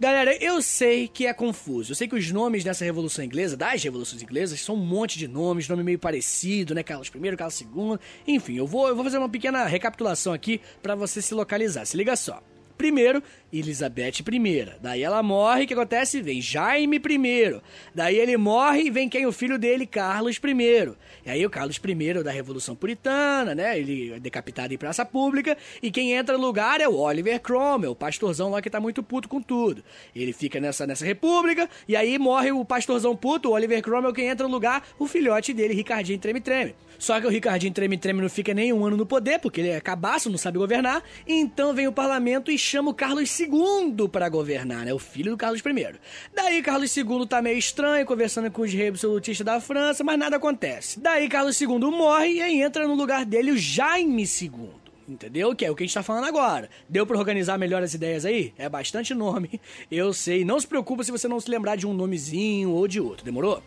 Galera, 0.00 0.34
eu 0.42 0.62
sei 0.62 1.06
que 1.06 1.26
é 1.26 1.34
confuso. 1.34 1.92
Eu 1.92 1.96
sei 1.96 2.08
que 2.08 2.14
os 2.14 2.32
nomes 2.32 2.64
dessa 2.64 2.82
Revolução 2.82 3.22
Inglesa, 3.22 3.58
das 3.58 3.82
Revoluções 3.82 4.22
Inglesas, 4.22 4.62
são 4.62 4.74
um 4.74 4.78
monte 4.78 5.18
de 5.18 5.28
nomes, 5.28 5.68
nome 5.68 5.82
meio 5.82 5.98
parecido, 5.98 6.74
né? 6.74 6.82
Carlos 6.82 7.08
I, 7.08 7.36
Carlos 7.36 7.60
II. 7.60 7.98
Enfim, 8.26 8.56
eu 8.56 8.66
vou, 8.66 8.88
eu 8.88 8.96
vou 8.96 9.04
fazer 9.04 9.18
uma 9.18 9.28
pequena 9.28 9.66
recapitulação 9.66 10.32
aqui 10.32 10.62
para 10.82 10.94
você 10.94 11.20
se 11.20 11.34
localizar. 11.34 11.84
Se 11.84 11.94
liga 11.94 12.16
só. 12.16 12.42
Primeiro, 12.78 13.20
Elizabeth 13.52 14.20
I. 14.20 14.66
Daí 14.80 15.02
ela 15.02 15.22
morre, 15.22 15.64
o 15.64 15.66
que 15.66 15.74
acontece? 15.74 16.20
Vem 16.20 16.40
Jaime 16.40 16.96
I. 16.96 17.60
Daí 17.94 18.16
ele 18.16 18.36
morre 18.36 18.82
e 18.82 18.90
vem 18.90 19.08
quem? 19.08 19.26
O 19.26 19.32
filho 19.32 19.58
dele, 19.58 19.86
Carlos 19.86 20.36
I. 20.36 20.94
E 21.26 21.30
aí 21.30 21.44
o 21.46 21.50
Carlos 21.50 21.76
I 21.76 22.22
da 22.22 22.30
Revolução 22.30 22.74
Puritana, 22.74 23.54
né? 23.54 23.78
Ele 23.78 24.12
é 24.12 24.20
decapitado 24.20 24.72
em 24.74 24.78
praça 24.78 25.04
pública. 25.04 25.56
E 25.82 25.90
quem 25.90 26.12
entra 26.12 26.36
no 26.36 26.44
lugar 26.44 26.80
é 26.80 26.88
o 26.88 26.96
Oliver 26.96 27.40
Cromwell, 27.40 27.92
o 27.92 27.96
pastorzão 27.96 28.50
lá 28.50 28.60
que 28.60 28.70
tá 28.70 28.80
muito 28.80 29.02
puto 29.02 29.28
com 29.28 29.40
tudo. 29.40 29.82
Ele 30.14 30.32
fica 30.32 30.60
nessa, 30.60 30.86
nessa 30.86 31.04
república, 31.04 31.68
e 31.86 31.96
aí 31.96 32.18
morre 32.18 32.52
o 32.52 32.64
pastorzão 32.64 33.16
puto, 33.16 33.50
o 33.50 33.52
Oliver 33.52 33.82
Cromwell, 33.82 34.12
quem 34.12 34.28
entra 34.28 34.46
no 34.46 34.52
lugar, 34.52 34.86
o 34.98 35.06
filhote 35.06 35.52
dele, 35.52 35.74
Ricardinho 35.74 36.18
Treme 36.18 36.40
Treme. 36.40 36.74
Só 36.98 37.20
que 37.20 37.26
o 37.26 37.30
Ricardinho 37.30 37.72
Treme 37.72 37.96
Treme 37.96 38.20
não 38.20 38.28
fica 38.28 38.52
nem 38.52 38.72
um 38.72 38.84
ano 38.84 38.96
no 38.96 39.06
poder, 39.06 39.38
porque 39.38 39.60
ele 39.60 39.68
é 39.68 39.80
cabaço, 39.80 40.28
não 40.28 40.38
sabe 40.38 40.58
governar. 40.58 41.02
Então 41.26 41.72
vem 41.72 41.86
o 41.86 41.92
parlamento 41.92 42.50
e 42.50 42.58
chama 42.58 42.90
o 42.90 42.94
Carlos 42.94 43.30
II 43.40 44.08
para 44.10 44.28
governar, 44.28 44.84
né? 44.84 44.92
O 44.92 44.98
filho 44.98 45.32
do 45.32 45.36
Carlos 45.36 45.60
I. 45.60 45.98
Daí 46.34 46.62
Carlos 46.62 46.96
II 46.96 47.26
tá 47.28 47.40
meio 47.40 47.58
estranho, 47.58 48.06
conversando 48.06 48.50
com 48.50 48.62
os 48.62 48.72
reis 48.72 48.90
absolutistas 48.90 49.44
da 49.44 49.60
França, 49.60 50.04
mas 50.04 50.18
nada 50.18 50.36
acontece. 50.36 51.00
Daí 51.00 51.28
Carlos 51.28 51.60
II 51.60 51.78
morre 51.78 52.34
e 52.34 52.42
aí 52.42 52.62
entra 52.62 52.86
no 52.86 52.94
lugar 52.94 53.24
dele 53.24 53.52
o 53.52 53.58
Jaime 53.58 54.24
II. 54.24 54.70
Entendeu? 55.08 55.56
Que 55.56 55.64
é 55.64 55.70
o 55.70 55.74
que 55.74 55.82
a 55.82 55.86
gente 55.86 55.94
tá 55.94 56.02
falando 56.02 56.26
agora. 56.26 56.68
Deu 56.86 57.06
para 57.06 57.16
organizar 57.16 57.56
melhor 57.56 57.82
as 57.82 57.94
ideias 57.94 58.26
aí? 58.26 58.52
É 58.58 58.68
bastante 58.68 59.14
nome, 59.14 59.58
eu 59.90 60.12
sei. 60.12 60.44
Não 60.44 60.60
se 60.60 60.66
preocupa 60.66 61.02
se 61.02 61.10
você 61.10 61.26
não 61.26 61.40
se 61.40 61.50
lembrar 61.50 61.76
de 61.76 61.86
um 61.86 61.94
nomezinho 61.94 62.70
ou 62.70 62.86
de 62.86 63.00
outro, 63.00 63.24
demorou? 63.24 63.62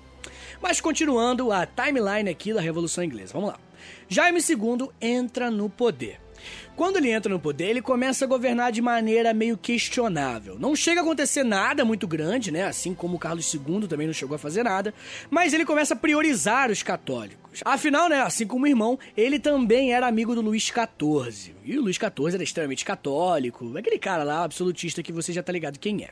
Mas 0.62 0.80
continuando 0.80 1.52
a 1.52 1.66
timeline 1.66 2.30
aqui 2.30 2.54
da 2.54 2.62
Revolução 2.62 3.04
Inglesa, 3.04 3.34
vamos 3.34 3.50
lá. 3.50 3.60
Jaime 4.08 4.40
II 4.40 4.90
entra 5.02 5.50
no 5.50 5.68
poder. 5.68 6.21
Quando 6.76 6.98
ele 6.98 7.10
entra 7.10 7.32
no 7.32 7.40
poder, 7.40 7.70
ele 7.70 7.82
começa 7.82 8.26
a 8.26 8.28
governar 8.28 8.72
de 8.72 8.82
maneira 8.82 9.34
meio 9.34 9.58
questionável. 9.58 10.58
Não 10.58 10.76
chega 10.76 11.02
a 11.02 11.04
acontecer 11.04 11.44
nada 11.44 11.86
muito 11.86 12.08
grande, 12.08 12.52
né? 12.52 12.64
Assim 12.64 12.94
como 12.94 13.20
Carlos 13.20 13.54
II 13.54 13.88
também 13.88 14.08
não 14.08 14.14
chegou 14.14 14.36
a 14.36 14.40
fazer 14.40 14.64
nada, 14.64 14.94
mas 15.30 15.54
ele 15.54 15.66
começa 15.66 15.94
a 15.94 15.98
priorizar 15.98 16.72
os 16.72 16.82
católicos. 16.82 17.62
Afinal, 17.66 18.08
né, 18.08 18.22
assim 18.22 18.48
como 18.48 18.66
o 18.66 18.68
irmão, 18.68 18.98
ele 19.16 19.38
também 19.38 19.94
era 19.94 20.08
amigo 20.08 20.34
do 20.34 20.42
Luís 20.42 20.64
XIV. 20.64 21.54
E 21.66 21.78
o 21.78 21.82
Luís 21.82 21.98
XIV 21.98 22.34
era 22.34 22.44
extremamente 22.44 22.86
católico, 22.86 23.78
aquele 23.78 24.00
cara 24.00 24.24
lá 24.24 24.44
absolutista 24.44 25.04
que 25.04 25.12
você 25.12 25.34
já 25.34 25.44
tá 25.44 25.52
ligado 25.52 25.78
quem 25.78 26.04
é. 26.04 26.10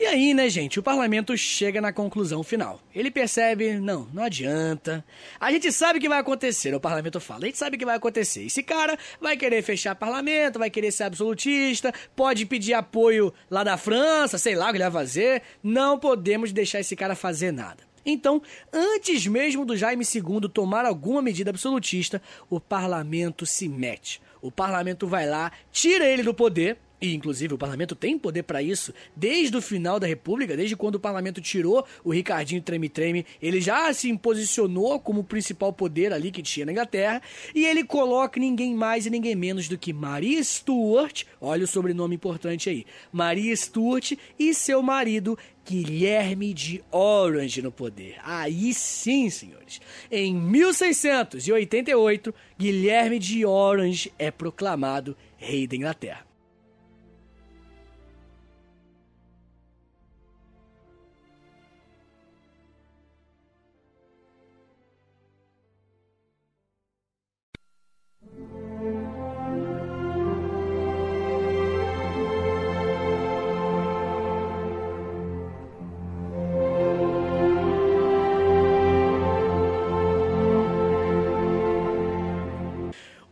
E 0.00 0.06
aí, 0.06 0.32
né, 0.32 0.48
gente, 0.48 0.80
o 0.80 0.82
parlamento 0.82 1.36
chega 1.36 1.78
na 1.78 1.92
conclusão 1.92 2.42
final. 2.42 2.80
Ele 2.94 3.10
percebe, 3.10 3.74
não, 3.74 4.08
não 4.14 4.22
adianta. 4.22 5.04
A 5.38 5.52
gente 5.52 5.70
sabe 5.70 5.98
o 5.98 6.00
que 6.00 6.08
vai 6.08 6.18
acontecer, 6.18 6.74
o 6.74 6.80
parlamento 6.80 7.20
fala, 7.20 7.44
a 7.44 7.46
gente 7.48 7.58
sabe 7.58 7.76
o 7.76 7.78
que 7.78 7.84
vai 7.84 7.96
acontecer. 7.96 8.46
Esse 8.46 8.62
cara 8.62 8.98
vai 9.20 9.36
querer 9.36 9.60
fechar 9.60 9.94
parlamento, 9.94 10.58
vai 10.58 10.70
querer 10.70 10.90
ser 10.90 11.02
absolutista, 11.04 11.92
pode 12.16 12.46
pedir 12.46 12.72
apoio 12.72 13.30
lá 13.50 13.62
da 13.62 13.76
França, 13.76 14.38
sei 14.38 14.54
lá 14.54 14.68
o 14.68 14.70
que 14.70 14.78
ele 14.78 14.84
vai 14.84 15.02
fazer. 15.02 15.42
Não 15.62 15.98
podemos 15.98 16.50
deixar 16.50 16.80
esse 16.80 16.96
cara 16.96 17.14
fazer 17.14 17.52
nada. 17.52 17.82
Então, 18.02 18.40
antes 18.72 19.26
mesmo 19.26 19.66
do 19.66 19.76
Jaime 19.76 20.02
II 20.02 20.48
tomar 20.48 20.86
alguma 20.86 21.20
medida 21.20 21.50
absolutista, 21.50 22.22
o 22.48 22.58
parlamento 22.58 23.44
se 23.44 23.68
mete. 23.68 24.22
O 24.40 24.50
parlamento 24.50 25.06
vai 25.06 25.28
lá, 25.28 25.52
tira 25.70 26.06
ele 26.06 26.22
do 26.22 26.32
poder 26.32 26.78
e, 27.00 27.14
inclusive, 27.14 27.54
o 27.54 27.58
parlamento 27.58 27.94
tem 27.94 28.18
poder 28.18 28.42
para 28.42 28.62
isso 28.62 28.92
desde 29.16 29.56
o 29.56 29.62
final 29.62 29.98
da 29.98 30.06
República, 30.06 30.56
desde 30.56 30.76
quando 30.76 30.96
o 30.96 31.00
parlamento 31.00 31.40
tirou 31.40 31.86
o 32.04 32.10
Ricardinho 32.10 32.60
Treme-Treme, 32.60 33.24
ele 33.40 33.60
já 33.60 33.90
se 33.92 34.14
posicionou 34.18 35.00
como 35.00 35.20
o 35.20 35.24
principal 35.24 35.72
poder 35.72 36.12
ali 36.12 36.30
que 36.30 36.42
tinha 36.42 36.66
na 36.66 36.72
Inglaterra, 36.72 37.22
e 37.54 37.64
ele 37.64 37.84
coloca 37.84 38.38
ninguém 38.38 38.74
mais 38.74 39.06
e 39.06 39.10
ninguém 39.10 39.34
menos 39.34 39.68
do 39.68 39.78
que 39.78 39.92
Maria 39.92 40.42
Stuart, 40.44 41.24
olha 41.40 41.64
o 41.64 41.68
sobrenome 41.68 42.16
importante 42.16 42.68
aí, 42.68 42.84
Maria 43.10 43.56
Stuart 43.56 44.12
e 44.38 44.52
seu 44.52 44.82
marido 44.82 45.38
Guilherme 45.66 46.52
de 46.52 46.82
Orange 46.90 47.62
no 47.62 47.70
poder. 47.70 48.16
Aí 48.24 48.74
sim, 48.74 49.30
senhores. 49.30 49.80
Em 50.10 50.34
1688, 50.34 52.34
Guilherme 52.58 53.18
de 53.18 53.46
Orange 53.46 54.12
é 54.18 54.30
proclamado 54.30 55.16
rei 55.36 55.66
da 55.66 55.76
Inglaterra. 55.76 56.29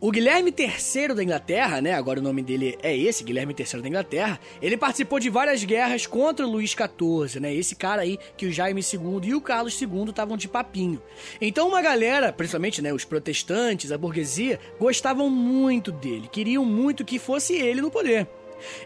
O 0.09 0.11
Guilherme 0.11 0.55
III 0.59 1.15
da 1.15 1.23
Inglaterra, 1.23 1.83
né? 1.83 1.93
Agora 1.93 2.19
o 2.19 2.23
nome 2.23 2.41
dele 2.41 2.79
é 2.83 2.97
esse, 2.97 3.23
Guilherme 3.23 3.55
III 3.55 3.83
da 3.83 3.89
Inglaterra. 3.89 4.41
Ele 4.63 4.75
participou 4.75 5.21
de 5.21 5.29
várias 5.29 5.63
guerras 5.65 6.07
contra 6.07 6.47
Luís 6.47 6.71
XIV, 6.71 7.39
né? 7.39 7.55
Esse 7.55 7.77
cara 7.77 8.01
aí 8.01 8.19
que 8.35 8.47
o 8.47 8.51
Jaime 8.51 8.81
II 8.81 9.29
e 9.29 9.35
o 9.35 9.41
Carlos 9.43 9.79
II 9.79 10.09
estavam 10.09 10.39
de 10.39 10.49
papinho. 10.49 11.03
Então 11.39 11.69
uma 11.69 11.83
galera, 11.83 12.33
principalmente, 12.33 12.81
né, 12.81 12.91
os 12.91 13.05
protestantes, 13.05 13.93
a 13.93 13.99
burguesia, 13.99 14.59
gostavam 14.81 15.29
muito 15.29 15.93
dele, 15.93 16.27
queriam 16.33 16.65
muito 16.65 17.05
que 17.05 17.19
fosse 17.19 17.57
ele 17.57 17.83
no 17.83 17.91
poder. 17.91 18.27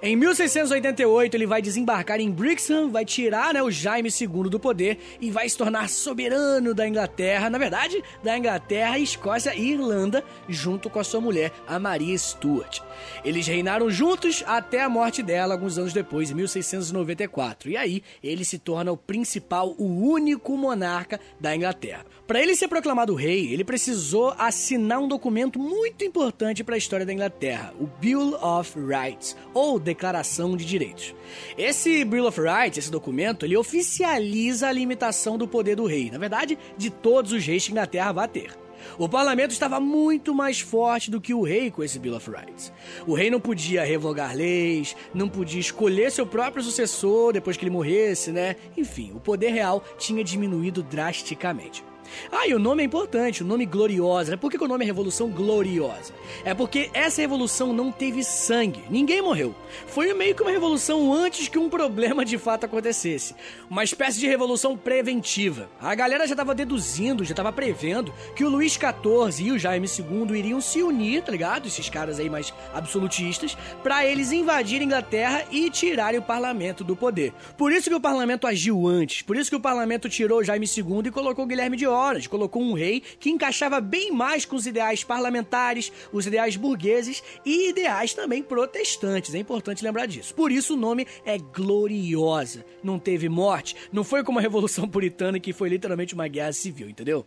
Em 0.03 0.17
1688, 0.17 1.35
ele 1.35 1.47
vai 1.47 1.63
desembarcar 1.63 2.21
em 2.21 2.31
Brixham, 2.31 2.91
vai 2.91 3.05
tirar 3.05 3.55
né, 3.55 3.63
o 3.63 3.71
Jaime 3.71 4.09
II 4.09 4.51
do 4.51 4.61
poder 4.61 4.99
e 5.21 5.31
vai 5.31 5.49
se 5.49 5.57
tornar 5.57 5.89
soberano 5.89 6.75
da 6.75 6.87
Inglaterra, 6.87 7.49
na 7.51 7.59
verdade, 7.59 8.03
da 8.23 8.37
Inglaterra, 8.37 8.99
Escócia 8.99 9.55
e 9.55 9.73
Irlanda, 9.73 10.25
junto 10.49 10.91
com 10.91 10.99
a 10.99 11.05
sua 11.05 11.21
mulher, 11.21 11.53
a 11.67 11.79
Maria 11.79 12.17
Stuart. 12.17 12.81
Eles 13.25 13.47
reinaram 13.47 13.91
juntos 13.91 14.43
até 14.47 14.83
a 14.83 14.89
morte 14.89 15.23
dela, 15.23 15.55
alguns 15.55 15.79
anos 15.79 15.93
depois, 15.93 16.31
em 16.31 16.35
1694. 16.35 17.71
E 17.71 17.77
aí, 17.77 18.03
ele 18.23 18.45
se 18.45 18.59
torna 18.59 18.93
o 18.93 18.97
principal, 18.97 19.75
o 19.79 19.85
único 19.85 20.57
monarca 20.57 21.21
da 21.41 21.55
Inglaterra. 21.55 22.05
Para 22.27 22.41
ele 22.41 22.57
ser 22.57 22.69
proclamado 22.69 23.15
rei, 23.15 23.53
ele 23.53 23.65
precisou 23.65 24.35
assinar 24.39 25.01
um 25.01 25.09
documento 25.09 25.59
muito 25.59 26.05
importante 26.05 26.65
para 26.65 26.75
a 26.75 26.79
história 26.79 27.05
da 27.05 27.13
Inglaterra, 27.13 27.75
o 27.79 27.87
Bill 27.87 28.35
of 28.37 28.79
Rights, 28.79 29.37
ou 29.63 29.79
Declaração 29.79 30.57
de 30.57 30.65
Direitos. 30.65 31.15
Esse 31.57 32.05
Bill 32.05 32.27
of 32.27 32.41
Rights, 32.41 32.79
esse 32.79 32.91
documento, 32.91 33.47
ele 33.47 33.57
oficializa 33.57 34.67
a 34.67 34.73
limitação 34.73 35.39
do 35.39 35.47
poder 35.47 35.77
do 35.77 35.87
rei, 35.87 36.11
na 36.11 36.19
verdade, 36.19 36.59
de 36.77 36.91
todos 36.91 37.31
os 37.31 37.47
reis 37.47 37.65
que 37.65 37.71
a 37.71 37.75
Inglaterra 37.75 38.11
vai 38.11 38.27
ter. 38.27 38.51
O 38.99 39.09
parlamento 39.09 39.53
estava 39.53 39.79
muito 39.79 40.35
mais 40.35 40.59
forte 40.61 41.13
do 41.13 41.21
que 41.21 41.33
o 41.33 41.43
rei 41.43 41.71
com 41.71 41.85
esse 41.85 41.97
Bill 42.01 42.17
of 42.17 42.29
Rights. 42.29 42.73
O 43.07 43.15
rei 43.15 43.31
não 43.31 43.39
podia 43.39 43.85
revogar 43.85 44.35
leis, 44.35 44.97
não 45.15 45.29
podia 45.29 45.61
escolher 45.61 46.11
seu 46.11 46.27
próprio 46.27 46.65
sucessor 46.65 47.33
depois 47.33 47.57
que 47.57 47.63
ele 47.63 47.71
morresse, 47.71 48.33
né? 48.33 48.57
Enfim, 48.77 49.13
o 49.15 49.21
poder 49.21 49.51
real 49.51 49.85
tinha 49.97 50.25
diminuído 50.25 50.83
drasticamente. 50.83 51.85
Ah, 52.31 52.47
e 52.47 52.55
o 52.55 52.59
nome 52.59 52.83
é 52.83 52.87
importante, 52.87 53.43
o 53.43 53.47
nome 53.47 53.67
gloriosa. 53.67 54.37
Por 54.37 54.51
que, 54.51 54.63
o 54.63 54.69
nome 54.69 54.85
é 54.85 54.87
Revolução 54.87 55.29
Gloriosa? 55.29 56.13
É 56.45 56.55
porque 56.55 56.91
essa 56.93 57.21
revolução 57.21 57.73
não 57.73 57.91
teve 57.91 58.23
sangue, 58.25 58.83
ninguém 58.91 59.23
morreu. 59.23 59.55
Foi 59.87 60.13
meio 60.15 60.35
que 60.35 60.43
uma 60.43 60.51
revolução 60.51 61.13
antes 61.13 61.49
que 61.49 61.59
um 61.59 61.69
problema 61.69 62.25
de 62.25 62.39
fato 62.39 62.65
acontecesse. 62.65 63.35
Uma 63.69 63.85
espécie 63.85 64.19
de 64.19 64.27
revolução 64.27 64.77
preventiva. 64.77 65.69
A 65.81 65.95
galera 65.95 66.27
já 66.27 66.35
estava 66.35 66.55
deduzindo, 66.55 67.25
já 67.25 67.33
estava 67.33 67.53
prevendo 67.53 68.13
que 68.35 68.45
o 68.45 68.49
Luís 68.49 68.73
XIV 68.73 69.47
e 69.47 69.53
o 69.53 69.59
Jaime 69.59 69.87
II 69.87 70.39
iriam 70.39 70.61
se 70.61 70.83
unir, 70.83 71.23
tá 71.23 71.33
ligado? 71.33 71.67
Esses 71.67 71.89
caras 71.89 72.19
aí 72.19 72.29
mais 72.29 72.53
absolutistas, 72.75 73.57
para 73.83 74.07
eles 74.07 74.33
invadirem 74.33 74.83
a 74.83 74.87
Inglaterra 74.87 75.45
e 75.51 75.71
tirarem 75.71 76.19
o 76.19 76.23
parlamento 76.23 76.85
do 76.85 76.97
poder. 76.97 77.33
Por 77.57 77.73
isso 77.73 77.89
que 77.89 77.97
o 77.97 78.01
parlamento 78.01 78.47
agiu 78.47 78.87
antes, 78.87 79.23
por 79.23 79.37
isso 79.37 79.51
que 79.51 79.57
o 79.57 79.61
parlamento 79.61 80.09
tirou 80.09 80.43
Jaime 80.43 80.67
II 80.67 81.03
e 81.07 81.11
colocou 81.11 81.47
Guilherme 81.47 81.77
de 81.77 81.87
horas, 82.03 82.27
colocou 82.27 82.63
um 82.63 82.73
rei 82.73 83.03
que 83.21 83.31
encaixava 83.31 83.81
bem 83.81 84.11
mais 84.11 84.45
com 84.45 84.57
os 84.57 84.67
ideais 84.67 85.05
parlamentares, 85.05 85.93
os 86.13 86.27
ideais 86.27 86.57
burgueses 86.57 87.23
e 87.45 87.71
ideais 87.71 88.13
também 88.13 88.43
protestantes. 88.43 89.35
É 89.35 89.39
importante 89.39 89.85
lembrar 89.85 90.07
disso. 90.07 90.35
Por 90.35 90.51
isso 90.51 90.75
o 90.75 90.77
nome 90.77 91.07
é 91.25 91.39
Gloriosa. 91.39 92.65
Não 92.83 92.99
teve 92.99 93.29
morte, 93.29 93.77
não 93.93 94.05
foi 94.05 94.25
como 94.25 94.39
a 94.39 94.43
Revolução 94.43 94.89
Puritana 94.89 95.39
que 95.39 95.53
foi 95.53 95.69
literalmente 95.69 96.15
uma 96.15 96.29
guerra 96.29 96.53
civil, 96.53 96.89
entendeu? 96.89 97.25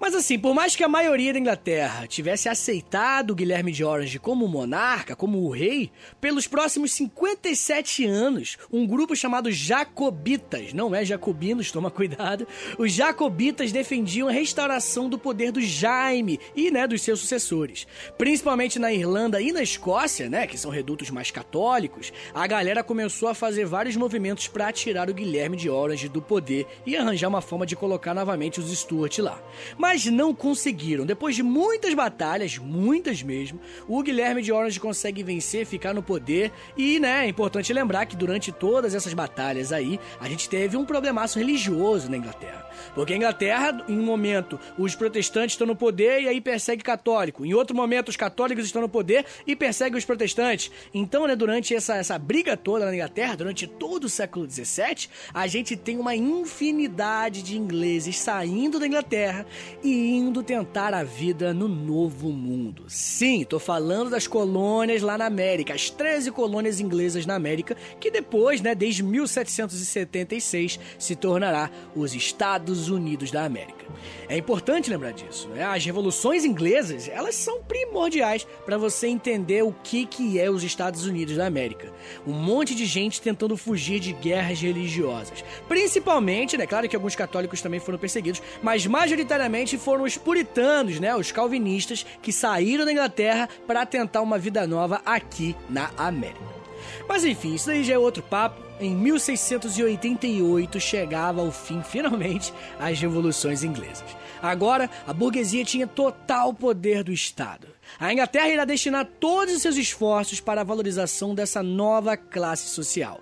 Mas 0.00 0.14
assim, 0.14 0.38
por 0.38 0.54
mais 0.54 0.74
que 0.74 0.82
a 0.82 0.88
maioria 0.88 1.30
da 1.30 1.38
Inglaterra 1.38 2.06
tivesse 2.06 2.48
aceitado 2.48 3.34
Guilherme 3.34 3.70
de 3.70 3.84
Orange 3.84 4.18
como 4.18 4.48
monarca, 4.48 5.14
como 5.14 5.42
o 5.42 5.50
rei, 5.50 5.92
pelos 6.18 6.46
próximos 6.46 6.92
57 6.92 8.06
anos, 8.06 8.56
um 8.72 8.86
grupo 8.86 9.14
chamado 9.14 9.52
Jacobitas, 9.52 10.72
não 10.72 10.94
é 10.94 11.04
jacobinos, 11.04 11.70
toma 11.70 11.90
cuidado, 11.90 12.48
os 12.78 12.92
Jacobitas 12.92 13.72
defendiam 13.72 14.28
a 14.28 14.32
restauração 14.32 15.06
do 15.06 15.18
poder 15.18 15.52
do 15.52 15.60
Jaime 15.60 16.40
e, 16.56 16.70
né, 16.70 16.86
dos 16.86 17.02
seus 17.02 17.20
sucessores. 17.20 17.86
Principalmente 18.16 18.78
na 18.78 18.90
Irlanda 18.90 19.38
e 19.42 19.52
na 19.52 19.62
Escócia, 19.62 20.30
né, 20.30 20.46
que 20.46 20.56
são 20.56 20.70
redutos 20.70 21.10
mais 21.10 21.30
católicos, 21.30 22.10
a 22.32 22.46
galera 22.46 22.82
começou 22.82 23.28
a 23.28 23.34
fazer 23.34 23.66
vários 23.66 23.96
movimentos 23.96 24.48
para 24.48 24.72
tirar 24.72 25.10
o 25.10 25.14
Guilherme 25.14 25.58
de 25.58 25.68
Orange 25.68 26.08
do 26.08 26.22
poder 26.22 26.66
e 26.86 26.96
arranjar 26.96 27.28
uma 27.28 27.42
forma 27.42 27.66
de 27.66 27.76
colocar 27.76 28.14
novamente 28.14 28.60
os 28.60 28.70
Stuart 28.70 29.18
lá. 29.18 29.42
Mas 29.76 29.89
mas 29.90 30.06
não 30.06 30.32
conseguiram. 30.32 31.04
Depois 31.04 31.34
de 31.34 31.42
muitas 31.42 31.92
batalhas, 31.94 32.56
muitas 32.58 33.24
mesmo, 33.24 33.58
o 33.88 34.00
Guilherme 34.04 34.40
de 34.40 34.52
Orange 34.52 34.78
consegue 34.78 35.24
vencer, 35.24 35.66
ficar 35.66 35.92
no 35.92 36.00
poder 36.00 36.52
e, 36.76 37.00
né, 37.00 37.24
é 37.24 37.28
importante 37.28 37.72
lembrar 37.72 38.06
que 38.06 38.14
durante 38.14 38.52
todas 38.52 38.94
essas 38.94 39.12
batalhas 39.12 39.72
aí, 39.72 39.98
a 40.20 40.28
gente 40.28 40.48
teve 40.48 40.76
um 40.76 40.84
problemaço 40.84 41.40
religioso 41.40 42.08
na 42.08 42.16
Inglaterra. 42.16 42.70
Porque 42.94 43.12
a 43.12 43.16
Inglaterra, 43.16 43.84
em 43.88 43.98
um 43.98 44.04
momento, 44.04 44.60
os 44.78 44.94
protestantes 44.94 45.54
estão 45.54 45.66
no 45.66 45.74
poder 45.74 46.22
e 46.22 46.28
aí 46.28 46.40
persegue 46.40 46.84
católico. 46.84 47.44
Em 47.44 47.52
outro 47.52 47.74
momento, 47.74 48.10
os 48.10 48.16
católicos 48.16 48.64
estão 48.64 48.82
no 48.82 48.88
poder 48.88 49.26
e 49.44 49.56
perseguem 49.56 49.98
os 49.98 50.04
protestantes. 50.04 50.70
Então, 50.94 51.26
né, 51.26 51.34
durante 51.34 51.74
essa, 51.74 51.96
essa 51.96 52.16
briga 52.16 52.56
toda 52.56 52.86
na 52.86 52.94
Inglaterra, 52.94 53.34
durante 53.34 53.66
todo 53.66 54.04
o 54.04 54.08
século 54.08 54.48
XVII, 54.48 55.08
a 55.34 55.48
gente 55.48 55.76
tem 55.76 55.98
uma 55.98 56.14
infinidade 56.14 57.42
de 57.42 57.58
ingleses 57.58 58.16
saindo 58.18 58.78
da 58.78 58.86
Inglaterra 58.86 59.44
e 59.82 60.16
indo 60.16 60.42
tentar 60.42 60.94
a 60.94 61.02
vida 61.02 61.54
no 61.54 61.68
novo 61.68 62.30
mundo. 62.30 62.84
Sim, 62.88 63.44
tô 63.44 63.58
falando 63.58 64.10
das 64.10 64.26
colônias 64.26 65.02
lá 65.02 65.16
na 65.16 65.26
América, 65.26 65.74
as 65.74 65.90
13 65.90 66.30
colônias 66.30 66.80
inglesas 66.80 67.26
na 67.26 67.34
América, 67.34 67.76
que 67.98 68.10
depois, 68.10 68.60
né, 68.60 68.74
desde 68.74 69.02
1776, 69.02 70.78
se 70.98 71.16
tornará 71.16 71.70
os 71.94 72.14
Estados 72.14 72.88
Unidos 72.88 73.30
da 73.30 73.44
América. 73.44 73.86
É 74.28 74.36
importante 74.36 74.90
lembrar 74.90 75.12
disso, 75.12 75.48
né? 75.48 75.64
As 75.64 75.84
revoluções 75.84 76.44
inglesas, 76.44 77.08
elas 77.08 77.34
são 77.34 77.62
primordiais 77.62 78.46
para 78.64 78.78
você 78.78 79.08
entender 79.08 79.62
o 79.62 79.72
que 79.72 80.06
que 80.06 80.38
é 80.38 80.48
os 80.48 80.62
Estados 80.62 81.04
Unidos 81.04 81.36
da 81.36 81.46
América. 81.46 81.92
Um 82.26 82.32
monte 82.32 82.74
de 82.74 82.86
gente 82.86 83.20
tentando 83.20 83.56
fugir 83.56 83.98
de 83.98 84.12
guerras 84.12 84.60
religiosas. 84.60 85.44
Principalmente, 85.68 86.56
né, 86.56 86.66
claro 86.66 86.88
que 86.88 86.94
alguns 86.94 87.16
católicos 87.16 87.60
também 87.60 87.80
foram 87.80 87.98
perseguidos, 87.98 88.40
mas 88.62 88.86
majoritariamente 88.86 89.69
foram 89.78 90.04
os 90.04 90.16
puritanos, 90.16 91.00
né, 91.00 91.14
os 91.14 91.32
calvinistas, 91.32 92.04
que 92.22 92.32
saíram 92.32 92.84
da 92.84 92.92
Inglaterra 92.92 93.48
para 93.66 93.86
tentar 93.86 94.22
uma 94.22 94.38
vida 94.38 94.66
nova 94.66 95.00
aqui 95.04 95.56
na 95.68 95.90
América. 95.96 96.60
Mas 97.08 97.24
enfim, 97.24 97.54
isso 97.54 97.70
aí 97.70 97.82
já 97.82 97.94
é 97.94 97.98
outro 97.98 98.22
papo. 98.22 98.62
Em 98.80 98.94
1688 98.94 100.80
chegava 100.80 101.42
ao 101.42 101.52
fim, 101.52 101.82
finalmente, 101.82 102.52
as 102.78 102.98
revoluções 102.98 103.62
inglesas. 103.62 104.16
Agora, 104.42 104.88
a 105.06 105.12
burguesia 105.12 105.64
tinha 105.64 105.86
total 105.86 106.54
poder 106.54 107.04
do 107.04 107.12
Estado. 107.12 107.68
A 107.98 108.12
Inglaterra 108.12 108.48
irá 108.48 108.64
destinar 108.64 109.06
todos 109.18 109.54
os 109.54 109.62
seus 109.62 109.76
esforços 109.76 110.40
para 110.40 110.62
a 110.62 110.64
valorização 110.64 111.34
dessa 111.34 111.62
nova 111.62 112.16
classe 112.16 112.68
social. 112.68 113.20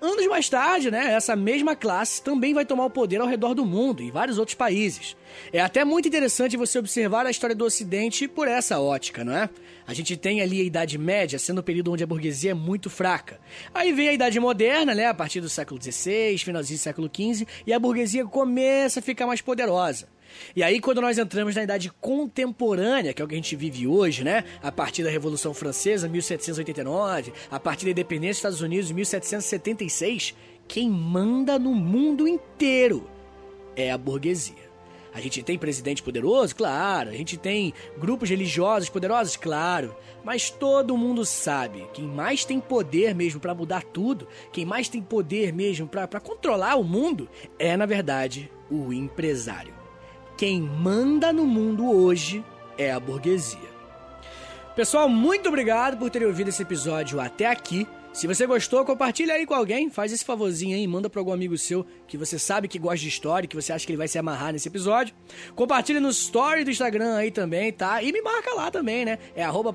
Anos 0.00 0.26
mais 0.26 0.48
tarde, 0.48 0.90
né, 0.90 1.12
essa 1.12 1.34
mesma 1.34 1.74
classe 1.74 2.22
também 2.22 2.54
vai 2.54 2.64
tomar 2.64 2.84
o 2.84 2.90
poder 2.90 3.20
ao 3.20 3.26
redor 3.26 3.54
do 3.54 3.64
mundo, 3.64 4.02
em 4.02 4.10
vários 4.10 4.38
outros 4.38 4.54
países. 4.54 5.16
É 5.52 5.60
até 5.60 5.84
muito 5.84 6.08
interessante 6.08 6.56
você 6.56 6.78
observar 6.78 7.26
a 7.26 7.30
história 7.30 7.54
do 7.54 7.64
Ocidente 7.64 8.28
por 8.28 8.48
essa 8.48 8.80
ótica, 8.80 9.24
não 9.24 9.34
é? 9.34 9.48
A 9.86 9.92
gente 9.92 10.16
tem 10.16 10.40
ali 10.40 10.60
a 10.60 10.64
Idade 10.64 10.96
Média, 10.96 11.38
sendo 11.38 11.58
o 11.58 11.62
período 11.62 11.92
onde 11.92 12.04
a 12.04 12.06
burguesia 12.06 12.52
é 12.52 12.54
muito 12.54 12.88
fraca. 12.88 13.40
Aí 13.74 13.92
vem 13.92 14.08
a 14.08 14.12
Idade 14.12 14.38
Moderna, 14.38 14.94
né, 14.94 15.06
a 15.06 15.14
partir 15.14 15.40
do 15.40 15.48
século 15.48 15.80
XVI, 15.82 16.38
finalzinho 16.38 16.78
do 16.78 16.82
século 16.82 17.10
XV, 17.12 17.46
e 17.66 17.72
a 17.72 17.78
burguesia 17.78 18.24
começa 18.24 19.00
a 19.00 19.02
ficar 19.02 19.26
mais 19.26 19.40
poderosa. 19.40 20.08
E 20.54 20.62
aí, 20.62 20.80
quando 20.80 21.00
nós 21.00 21.18
entramos 21.18 21.56
na 21.56 21.62
idade 21.62 21.90
contemporânea, 22.00 23.12
que 23.12 23.20
é 23.20 23.24
o 23.24 23.28
que 23.28 23.34
a 23.34 23.38
gente 23.38 23.56
vive 23.56 23.86
hoje, 23.86 24.22
né? 24.22 24.44
A 24.62 24.70
partir 24.70 25.02
da 25.02 25.10
Revolução 25.10 25.52
Francesa, 25.52 26.08
1789, 26.08 27.32
a 27.50 27.58
partir 27.58 27.86
da 27.86 27.90
independência 27.90 28.30
dos 28.30 28.38
Estados 28.38 28.60
Unidos, 28.60 28.92
1776, 28.92 30.34
quem 30.68 30.88
manda 30.88 31.58
no 31.58 31.74
mundo 31.74 32.28
inteiro 32.28 33.10
é 33.74 33.90
a 33.90 33.98
burguesia. 33.98 34.69
A 35.12 35.20
gente 35.20 35.42
tem 35.42 35.58
presidente 35.58 36.02
poderoso? 36.02 36.54
Claro. 36.54 37.10
A 37.10 37.14
gente 37.14 37.36
tem 37.36 37.74
grupos 37.98 38.28
religiosos 38.30 38.88
poderosos? 38.88 39.36
Claro. 39.36 39.94
Mas 40.24 40.50
todo 40.50 40.96
mundo 40.96 41.24
sabe, 41.24 41.86
quem 41.94 42.04
mais 42.04 42.44
tem 42.44 42.60
poder 42.60 43.14
mesmo 43.14 43.40
para 43.40 43.54
mudar 43.54 43.82
tudo, 43.82 44.28
quem 44.52 44.66
mais 44.66 44.88
tem 44.88 45.00
poder 45.00 45.52
mesmo 45.52 45.88
para 45.88 46.20
controlar 46.20 46.76
o 46.76 46.84
mundo, 46.84 47.28
é 47.58 47.76
na 47.76 47.86
verdade 47.86 48.50
o 48.70 48.92
empresário. 48.92 49.74
Quem 50.36 50.60
manda 50.60 51.32
no 51.32 51.46
mundo 51.46 51.90
hoje 51.90 52.44
é 52.76 52.92
a 52.92 53.00
burguesia. 53.00 53.70
Pessoal, 54.76 55.08
muito 55.08 55.48
obrigado 55.48 55.98
por 55.98 56.10
terem 56.10 56.28
ouvido 56.28 56.48
esse 56.48 56.62
episódio 56.62 57.20
até 57.20 57.46
aqui. 57.46 57.86
Se 58.12 58.26
você 58.26 58.46
gostou, 58.46 58.84
compartilha 58.84 59.34
aí 59.34 59.46
com 59.46 59.54
alguém, 59.54 59.88
faz 59.88 60.12
esse 60.12 60.24
favorzinho 60.24 60.76
aí, 60.76 60.86
manda 60.86 61.08
para 61.08 61.20
algum 61.20 61.32
amigo 61.32 61.56
seu 61.56 61.86
que 62.10 62.18
você 62.18 62.40
sabe 62.40 62.66
que 62.66 62.76
gosta 62.76 62.98
de 62.98 63.06
história, 63.06 63.46
que 63.46 63.54
você 63.54 63.72
acha 63.72 63.86
que 63.86 63.92
ele 63.92 63.96
vai 63.96 64.08
se 64.08 64.18
amarrar 64.18 64.52
nesse 64.52 64.66
episódio. 64.66 65.14
Compartilha 65.54 66.00
no 66.00 66.08
story 66.08 66.64
do 66.64 66.70
Instagram 66.70 67.14
aí 67.14 67.30
também, 67.30 67.72
tá? 67.72 68.02
E 68.02 68.10
me 68.10 68.20
marca 68.20 68.52
lá 68.52 68.68
também, 68.68 69.04
né? 69.04 69.16
É 69.32 69.44
arroba 69.44 69.72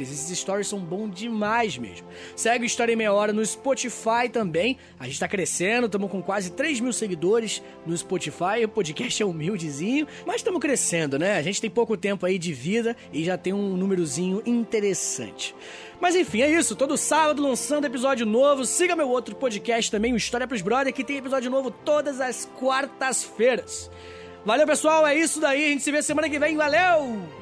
Esses 0.00 0.36
stories 0.36 0.66
são 0.66 0.80
bons 0.80 1.14
demais 1.14 1.78
mesmo. 1.78 2.08
Segue 2.34 2.64
o 2.64 2.66
História 2.66 2.92
em 2.92 2.96
Meia 2.96 3.12
Hora 3.12 3.32
no 3.32 3.46
Spotify 3.46 4.28
também. 4.32 4.76
A 4.98 5.06
gente 5.06 5.20
tá 5.20 5.28
crescendo, 5.28 5.86
estamos 5.86 6.10
com 6.10 6.20
quase 6.20 6.50
3 6.50 6.80
mil 6.80 6.92
seguidores 6.92 7.62
no 7.86 7.96
Spotify. 7.96 8.64
O 8.64 8.68
podcast 8.68 9.22
é 9.22 9.24
humildezinho, 9.26 10.08
mas 10.26 10.36
estamos 10.36 10.60
crescendo, 10.60 11.20
né? 11.20 11.36
A 11.36 11.42
gente 11.42 11.60
tem 11.60 11.70
pouco 11.70 11.96
tempo 11.96 12.26
aí 12.26 12.36
de 12.36 12.52
vida 12.52 12.96
e 13.12 13.22
já 13.22 13.38
tem 13.38 13.52
um 13.52 13.76
númerozinho 13.76 14.42
interessante. 14.44 15.54
Mas 16.02 16.16
enfim, 16.16 16.42
é 16.42 16.50
isso. 16.50 16.74
Todo 16.74 16.96
sábado 16.96 17.40
lançando 17.40 17.84
episódio 17.84 18.26
novo. 18.26 18.66
Siga 18.66 18.96
meu 18.96 19.08
outro 19.08 19.36
podcast 19.36 19.88
também, 19.88 20.12
o 20.12 20.16
História 20.16 20.48
pros 20.48 20.60
Brother, 20.60 20.92
que 20.92 21.04
tem 21.12 21.18
episódio 21.18 21.50
novo 21.50 21.70
todas 21.70 22.22
as 22.22 22.48
quartas-feiras. 22.58 23.90
Valeu, 24.46 24.66
pessoal. 24.66 25.06
É 25.06 25.14
isso 25.14 25.40
daí. 25.40 25.66
A 25.66 25.68
gente 25.68 25.82
se 25.82 25.92
vê 25.92 26.02
semana 26.02 26.28
que 26.28 26.38
vem. 26.38 26.56
Valeu! 26.56 27.41